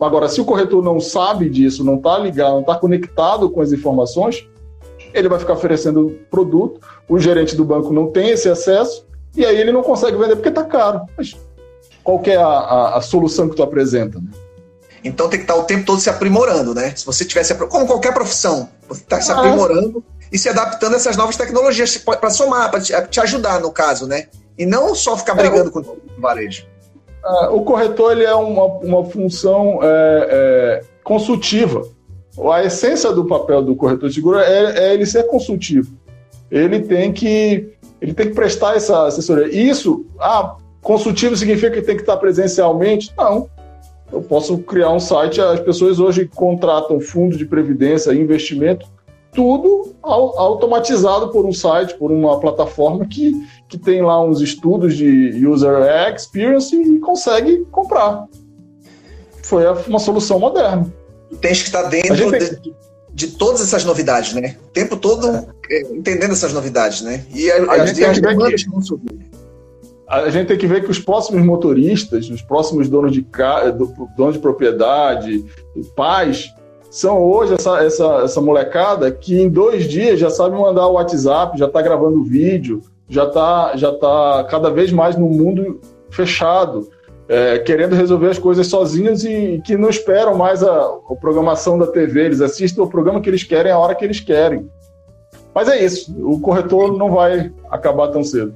[0.00, 3.72] Agora, se o corretor não sabe disso, não está ligado, não está conectado com as
[3.72, 4.48] informações,
[5.12, 9.04] ele vai ficar oferecendo produto, o gerente do banco não tem esse acesso,
[9.36, 11.02] e aí ele não consegue vender porque está caro.
[11.16, 11.36] Mas
[12.08, 14.18] qual é a, a, a, solução que tu apresenta.
[14.18, 14.30] Né?
[15.04, 16.94] Então tem que estar o tempo todo se aprimorando, né?
[16.96, 21.16] Se você tivesse, como qualquer profissão, você está se aprimorando e se adaptando a essas
[21.16, 24.26] novas tecnologias para somar, para te, te, ajudar no caso, né?
[24.56, 26.66] E não só ficar é, brigando é, com o varejo.
[27.24, 31.86] É, o corretor ele é uma, uma função é, é, consultiva.
[32.52, 35.92] A essência do papel do corretor de seguro é, é, ele ser consultivo.
[36.50, 39.48] Ele tem que ele tem que prestar essa assessoria.
[39.48, 43.12] Isso, ah, consultivo significa que tem que estar presencialmente?
[43.16, 43.48] Não.
[44.12, 48.86] Eu posso criar um site, as pessoas hoje contratam fundo de previdência, investimento,
[49.32, 53.32] tudo automatizado por um site, por uma plataforma que,
[53.68, 55.74] que tem lá uns estudos de user
[56.12, 58.26] experience e consegue comprar.
[59.42, 60.92] Foi uma solução moderna.
[61.40, 62.40] Tem que estar dentro tem...
[62.40, 62.74] de,
[63.12, 64.56] de, todas essas novidades, né?
[64.66, 65.28] O tempo todo
[65.70, 65.80] é.
[65.92, 67.24] entendendo essas novidades, né?
[67.32, 68.70] E a, a gente as demandas que
[70.08, 73.26] a gente tem que ver que os próximos motoristas, os próximos donos de,
[74.16, 75.44] donos de propriedade,
[75.94, 76.50] pais,
[76.90, 81.58] são hoje essa, essa, essa molecada que em dois dias já sabe mandar o WhatsApp,
[81.58, 86.88] já está gravando vídeo, já está já tá cada vez mais no mundo fechado,
[87.28, 91.86] é, querendo resolver as coisas sozinhos e, que não esperam mais a, a programação da
[91.86, 94.70] TV, eles assistem o programa que eles querem a hora que eles querem.
[95.54, 98.54] Mas é isso, o corretor não vai acabar tão cedo.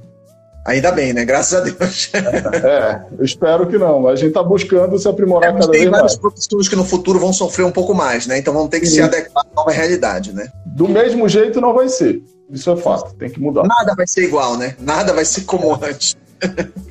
[0.65, 1.25] Ainda bem, né?
[1.25, 2.11] Graças a Deus.
[2.63, 4.07] É, eu espero que não.
[4.07, 5.83] A gente está buscando se aprimorar é, cada vez mais.
[5.83, 8.37] Tem vários professores que no futuro vão sofrer um pouco mais, né?
[8.37, 8.95] Então vão ter que Sim.
[8.95, 10.49] se adequar à nova realidade, né?
[10.65, 12.21] Do mesmo jeito não vai ser.
[12.49, 13.63] Isso é fato, tem que mudar.
[13.63, 14.75] Nada vai ser igual, né?
[14.79, 16.15] Nada vai ser como antes.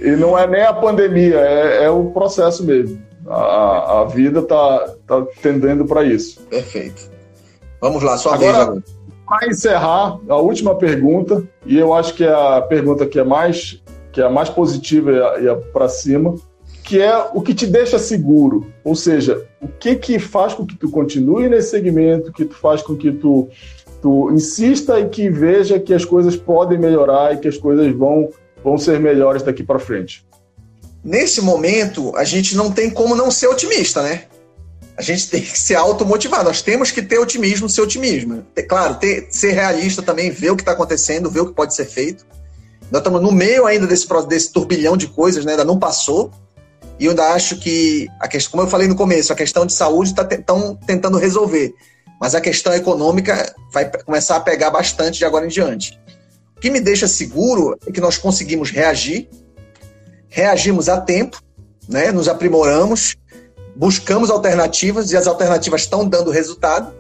[0.01, 3.01] E não é nem a pandemia, é, é o processo mesmo.
[3.27, 6.41] A, a vida está tá tendendo para isso.
[6.51, 7.11] Perfeito.
[7.81, 8.83] Vamos lá, sua agora, vez agora.
[9.33, 13.83] Para encerrar, a última pergunta, e eu acho que é a pergunta que é mais,
[14.13, 16.35] que é a mais positiva e a para cima,
[16.85, 18.71] que é o que te deixa seguro.
[18.85, 22.83] Ou seja, o que que faz com que tu continue nesse segmento, que tu faz
[22.83, 23.49] com que tu,
[24.03, 28.29] tu insista e que veja que as coisas podem melhorar e que as coisas vão,
[28.63, 30.27] vão ser melhores daqui para frente.
[31.03, 34.25] Nesse momento, a gente não tem como não ser otimista, né?
[34.97, 36.45] A gente tem que ser automotivado.
[36.45, 38.45] Nós temos que ter otimismo, ser otimismo.
[38.69, 41.87] Claro, ter, ser realista também, ver o que está acontecendo, ver o que pode ser
[41.87, 42.27] feito.
[42.91, 45.53] Nós estamos no meio ainda desse, desse turbilhão de coisas, né?
[45.53, 46.31] ainda não passou.
[46.99, 49.73] E eu ainda acho que, a questão, como eu falei no começo, a questão de
[49.73, 51.75] saúde estão te, tentando resolver.
[52.21, 55.99] Mas a questão econômica vai começar a pegar bastante de agora em diante.
[56.57, 59.29] O que me deixa seguro é que nós conseguimos reagir,
[60.29, 61.43] reagimos a tempo,
[61.89, 62.13] né?
[62.13, 63.17] nos aprimoramos,
[63.75, 66.93] buscamos alternativas e as alternativas estão dando resultado.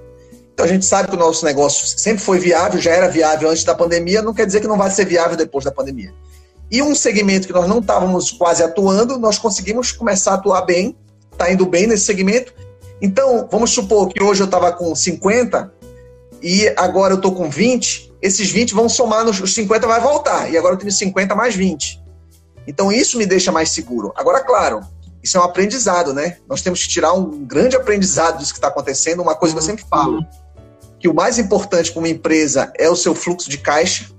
[0.53, 3.65] Então a gente sabe que o nosso negócio sempre foi viável, já era viável antes
[3.65, 6.13] da pandemia, não quer dizer que não vai ser viável depois da pandemia.
[6.71, 10.97] E um segmento que nós não estávamos quase atuando, nós conseguimos começar a atuar bem,
[11.31, 12.55] está indo bem nesse segmento.
[13.01, 15.73] Então, vamos supor que hoje eu estava com 50
[16.43, 20.51] e agora eu estou com 20, esses 20 vão somar nos os 50 vai voltar,
[20.51, 22.03] e agora eu tenho 50 mais 20.
[22.67, 24.13] Então isso me deixa mais seguro.
[24.17, 24.81] Agora, claro,
[25.23, 26.39] isso é um aprendizado, né?
[26.49, 29.23] Nós temos que tirar um grande aprendizado disso que está acontecendo.
[29.23, 30.25] Uma coisa que eu sempre falo,
[30.99, 34.11] que o mais importante para uma empresa é o seu fluxo de caixa,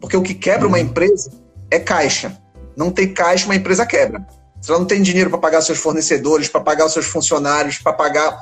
[0.00, 1.30] porque o que quebra uma empresa
[1.70, 2.38] é caixa.
[2.76, 4.26] Não tem caixa, uma empresa quebra.
[4.60, 7.94] Se ela não tem dinheiro para pagar seus fornecedores, para pagar os seus funcionários, para
[7.94, 8.38] pagar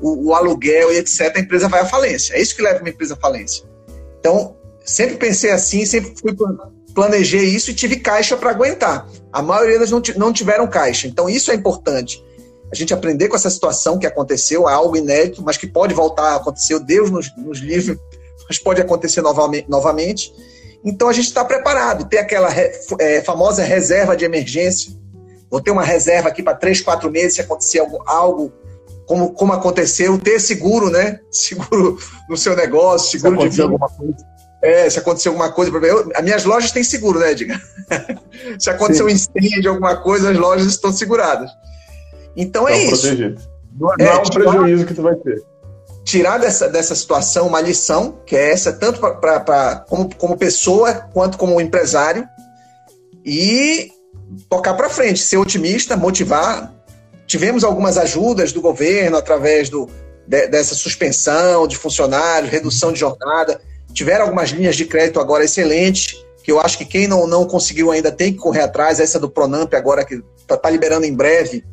[0.00, 2.34] o, o, aluguel e etc., a empresa vai à falência.
[2.34, 3.64] É isso que leva uma empresa à falência.
[4.18, 6.34] Então, sempre pensei assim, sempre fui
[6.98, 9.08] planejei isso e tive caixa para aguentar.
[9.32, 11.06] A maioria das não, não tiveram caixa.
[11.06, 12.20] Então, isso é importante.
[12.72, 16.32] A gente aprender com essa situação que aconteceu, é algo inédito, mas que pode voltar
[16.32, 16.76] a acontecer.
[16.80, 17.96] Deus nos, nos livre,
[18.48, 19.70] mas pode acontecer novamente.
[19.70, 20.32] novamente.
[20.84, 22.04] Então, a gente está preparado.
[22.04, 22.48] Ter aquela
[22.98, 24.92] é, famosa reserva de emergência.
[25.48, 28.52] Vou ter uma reserva aqui para três, quatro meses se acontecer algo, algo
[29.06, 30.18] como, como aconteceu.
[30.18, 31.20] Ter seguro, né?
[31.30, 31.96] Seguro
[32.28, 36.44] no seu negócio, seguro de alguma coisa é, se acontecer alguma coisa, eu, as minhas
[36.44, 37.60] lojas têm seguro, né, Edgar?
[38.58, 39.04] se acontecer Sim.
[39.04, 41.50] um incêndio, alguma coisa, as lojas estão seguradas.
[42.36, 43.06] Então é isso.
[43.78, 45.42] Não, é, é um tirar, prejuízo que tu vai ter.
[46.04, 50.94] Tirar dessa, dessa situação uma lição, que é essa, tanto pra, pra, como, como pessoa
[51.12, 52.26] quanto como empresário,
[53.24, 53.92] e
[54.48, 56.74] tocar para frente, ser otimista, motivar.
[57.26, 59.88] Tivemos algumas ajudas do governo através do,
[60.26, 63.60] de, dessa suspensão de funcionários, redução de jornada
[63.98, 67.90] Tiveram algumas linhas de crédito agora excelentes, que eu acho que quem não, não conseguiu
[67.90, 69.00] ainda tem que correr atrás.
[69.00, 71.64] Essa do Pronamp agora, que está tá liberando em breve.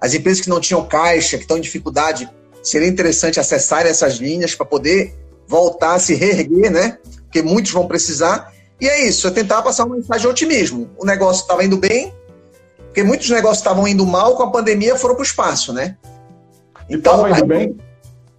[0.00, 2.28] As empresas que não tinham caixa, que estão em dificuldade,
[2.64, 5.14] seria interessante acessar essas linhas para poder
[5.46, 6.98] voltar a se reerguer, né?
[7.26, 8.52] Porque muitos vão precisar.
[8.80, 10.90] E é isso, é tentar passar uma mensagem de otimismo.
[10.98, 12.12] O negócio estava indo bem,
[12.86, 15.96] Porque muitos negócios estavam indo mal com a pandemia foram para o espaço, né?
[16.90, 17.76] Então, indo bem?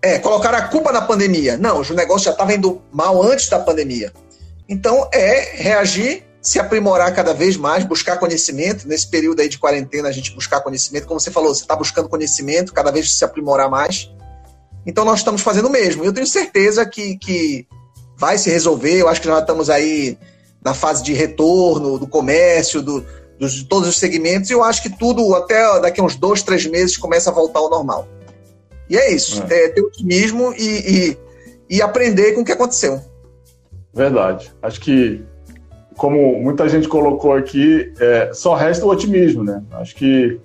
[0.05, 1.57] É, colocaram a culpa na pandemia.
[1.57, 4.13] Não, o negócio já estava indo mal antes da pandemia.
[4.69, 8.87] Então, é reagir, se aprimorar cada vez mais, buscar conhecimento.
[8.87, 11.07] Nesse período aí de quarentena, a gente buscar conhecimento.
[11.07, 14.11] Como você falou, você está buscando conhecimento, cada vez se aprimorar mais.
[14.85, 16.05] Então, nós estamos fazendo o mesmo.
[16.05, 17.65] Eu tenho certeza que, que
[18.15, 19.01] vai se resolver.
[19.01, 20.19] Eu acho que já estamos aí
[20.63, 23.03] na fase de retorno do comércio, do,
[23.39, 26.43] dos, de todos os segmentos, e eu acho que tudo, até daqui a uns dois,
[26.43, 28.07] três meses, começa a voltar ao normal.
[28.89, 29.65] E é isso, é.
[29.65, 31.17] É, ter otimismo e,
[31.69, 32.99] e, e aprender com o que aconteceu.
[33.93, 34.53] Verdade.
[34.61, 35.23] Acho que,
[35.95, 39.63] como muita gente colocou aqui, é, só resta o otimismo, né?
[39.71, 40.39] Acho que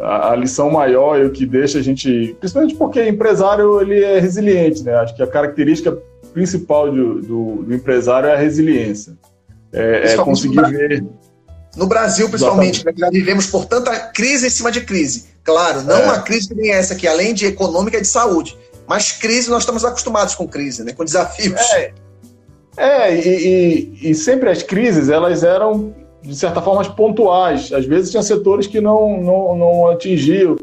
[0.00, 4.18] a, a, lição maior e o que deixa a gente, principalmente porque empresário ele é
[4.18, 4.94] resiliente, né?
[4.94, 5.96] Acho que a característica
[6.32, 9.14] principal do, do, do empresário é a resiliência.
[9.72, 11.04] É, é conseguir ver
[11.76, 15.26] no Brasil, principalmente, né, já vivemos por tanta crise em cima de crise.
[15.42, 16.04] Claro, não é.
[16.04, 18.56] uma crise que nem essa, que além de econômica, é de saúde.
[18.86, 20.92] Mas crise, nós estamos acostumados com crise, né?
[20.92, 21.60] com desafios.
[21.72, 21.92] É,
[22.76, 27.72] é e, e, e sempre as crises, elas eram, de certa forma, pontuais.
[27.72, 30.56] Às vezes tinha setores que não, não, não atingiam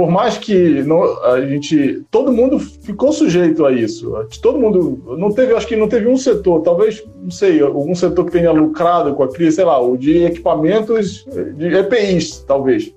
[0.00, 4.10] por mais que não, a gente, todo mundo ficou sujeito a isso.
[4.40, 8.24] Todo mundo não teve, acho que não teve um setor, talvez, não sei, algum setor
[8.24, 12.94] que tenha lucrado com a crise, sei lá, o de equipamentos, de EPIs, talvez.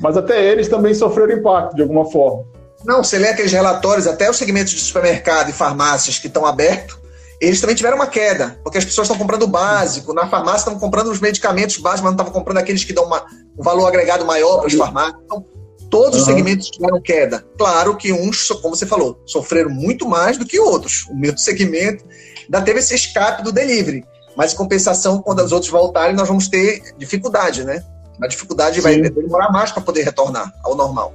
[0.00, 2.44] Mas até eles também sofreram impacto de alguma forma.
[2.82, 6.96] Não, você lê aqueles relatórios, até os segmentos de supermercado e farmácias que estão abertos,
[7.42, 10.78] eles também tiveram uma queda, porque as pessoas estão comprando o básico, na farmácia estão
[10.78, 13.22] comprando os medicamentos básicos, mas não estavam comprando aqueles que dão uma,
[13.58, 15.20] um valor agregado maior para as farmácias.
[15.26, 15.44] Então,
[15.90, 16.20] Todos uhum.
[16.20, 17.44] os segmentos tiveram queda.
[17.56, 21.06] Claro que uns, como você falou, sofreram muito mais do que outros.
[21.10, 22.04] O meu segmento
[22.44, 24.04] ainda teve esse escape do delivery.
[24.36, 27.82] Mas, em compensação, quando os outros voltarem, nós vamos ter dificuldade, né?
[28.22, 28.82] A dificuldade Sim.
[28.82, 31.12] vai demorar mais para poder retornar ao normal.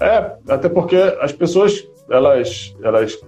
[0.00, 3.18] É, até porque as pessoas, elas, elas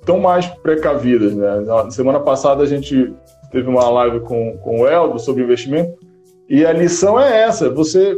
[0.00, 1.60] estão mais precavidas, né?
[1.60, 3.14] Na semana passada a gente
[3.50, 5.96] teve uma live com, com o Eldo sobre investimento
[6.48, 8.16] e a lição é essa, você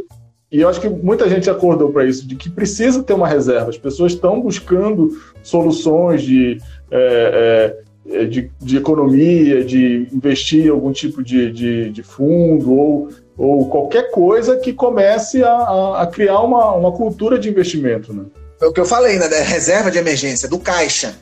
[0.51, 3.69] e eu acho que muita gente acordou para isso, de que precisa ter uma reserva.
[3.69, 5.09] As pessoas estão buscando
[5.43, 7.75] soluções de, é,
[8.07, 13.69] é, de, de, economia, de investir em algum tipo de, de, de fundo ou, ou
[13.69, 18.11] qualquer coisa que comece a, a, criar uma, uma cultura de investimento.
[18.11, 18.25] Né?
[18.59, 19.27] É o que eu falei, né?
[19.27, 21.15] Da reserva de emergência, do caixa.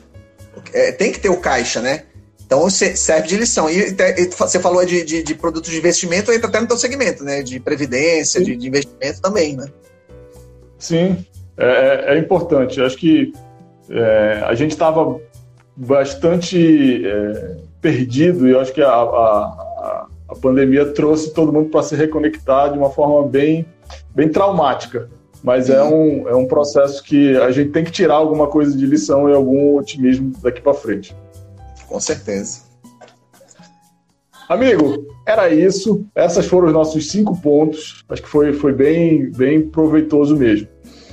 [0.72, 2.04] É, tem que ter o caixa, né?
[2.48, 3.68] Então serve de lição.
[3.68, 3.94] E,
[4.30, 7.42] você falou de, de, de produtos de investimento, entra até no teu segmento, né?
[7.42, 9.66] De previdência, de, de, investimento também, né?
[10.78, 11.26] Sim,
[11.58, 12.80] é, é, é importante.
[12.80, 13.34] Acho que
[13.90, 15.20] é, a gente estava
[15.76, 21.82] bastante é, perdido e eu acho que a, a, a pandemia trouxe todo mundo para
[21.82, 23.66] se reconectar de uma forma bem,
[24.14, 25.10] bem traumática.
[25.44, 28.86] Mas é um, é um processo que a gente tem que tirar alguma coisa de
[28.86, 31.14] lição e algum otimismo daqui para frente.
[31.88, 32.68] Com certeza.
[34.48, 36.06] Amigo, era isso.
[36.14, 38.04] Essas foram os nossos cinco pontos.
[38.08, 40.68] Acho que foi, foi bem, bem proveitoso mesmo.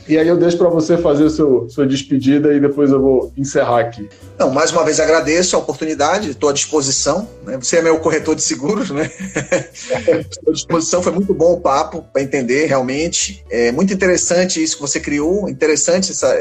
[0.08, 3.34] E aí eu deixo para você fazer a seu, sua despedida e depois eu vou
[3.36, 4.08] encerrar aqui.
[4.38, 7.28] Não, mais uma vez agradeço a oportunidade, estou à disposição.
[7.44, 7.58] Né?
[7.58, 9.10] Você é meu corretor de seguros, né?
[10.30, 13.44] estou à disposição, foi muito bom o papo para entender realmente.
[13.50, 16.38] É muito interessante isso que você criou, interessante essa,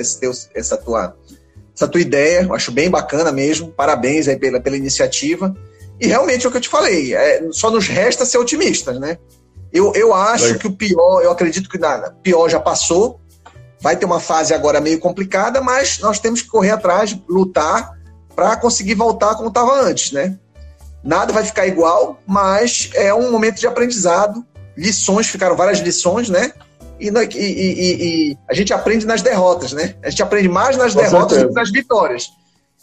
[0.54, 1.16] essa tua
[1.74, 3.68] essa tua ideia, acho bem bacana mesmo.
[3.68, 5.54] Parabéns aí pela, pela iniciativa.
[6.00, 9.16] E realmente é o que eu te falei, é, só nos resta ser otimistas, né?
[9.72, 13.20] Eu, eu acho que o pior, eu acredito que nada, pior já passou,
[13.80, 17.92] vai ter uma fase agora meio complicada, mas nós temos que correr atrás, lutar
[18.34, 20.36] para conseguir voltar como estava antes, né?
[21.02, 24.44] Nada vai ficar igual, mas é um momento de aprendizado,
[24.76, 26.52] lições, ficaram várias lições, né?
[27.08, 29.94] E, e, e, e, a gente aprende nas derrotas, né?
[30.02, 31.46] A gente aprende mais nas Com derrotas certeza.
[31.46, 32.28] do que nas vitórias.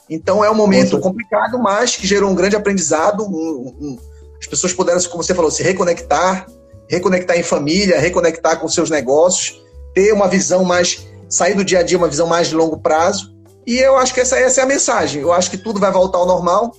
[0.09, 3.23] Então é um momento complicado, mas que gerou um grande aprendizado.
[3.23, 3.97] Um, um,
[4.39, 6.47] as pessoas puderam, como você falou, se reconectar,
[6.89, 9.61] reconectar em família, reconectar com seus negócios,
[9.93, 13.31] ter uma visão mais, sair do dia a dia, uma visão mais de longo prazo.
[13.65, 15.21] E eu acho que essa, essa é a mensagem.
[15.21, 16.75] Eu acho que tudo vai voltar ao normal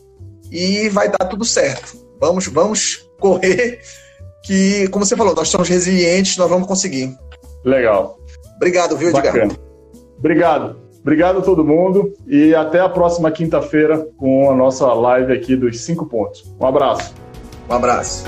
[0.51, 1.97] e vai dar tudo certo.
[2.21, 3.81] Vamos, vamos correr
[4.43, 7.17] que, como você falou, nós somos resilientes, nós vamos conseguir.
[7.65, 8.19] Legal.
[8.57, 9.33] Obrigado, viu, Edgar?
[9.33, 9.55] Bacana.
[10.19, 10.77] Obrigado.
[11.01, 15.81] Obrigado a todo mundo e até a próxima quinta-feira com a nossa live aqui dos
[15.81, 16.45] cinco pontos.
[16.61, 17.13] Um abraço.
[17.69, 18.25] Um abraço.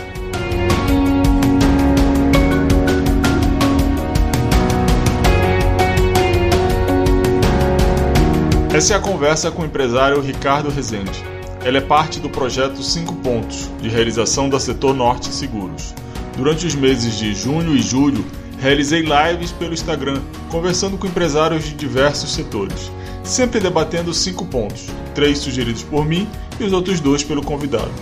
[8.75, 11.25] Essa é a conversa com o empresário Ricardo Rezende.
[11.65, 15.95] Ela é parte do projeto Cinco Pontos, de realização da Setor Norte Seguros
[16.37, 18.25] Durante os meses de junho e julho,
[18.59, 22.91] realizei lives pelo Instagram, conversando com empresários de diversos setores,
[23.23, 26.29] sempre debatendo cinco pontos, três sugeridos por mim
[26.59, 27.93] e os outros dois pelo convidado.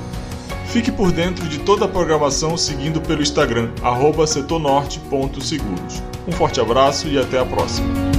[0.66, 3.70] Fique por dentro de toda a programação seguindo pelo Instagram,
[4.26, 6.03] setornorte.seguros.
[6.26, 8.11] Um forte abraço e até a próxima.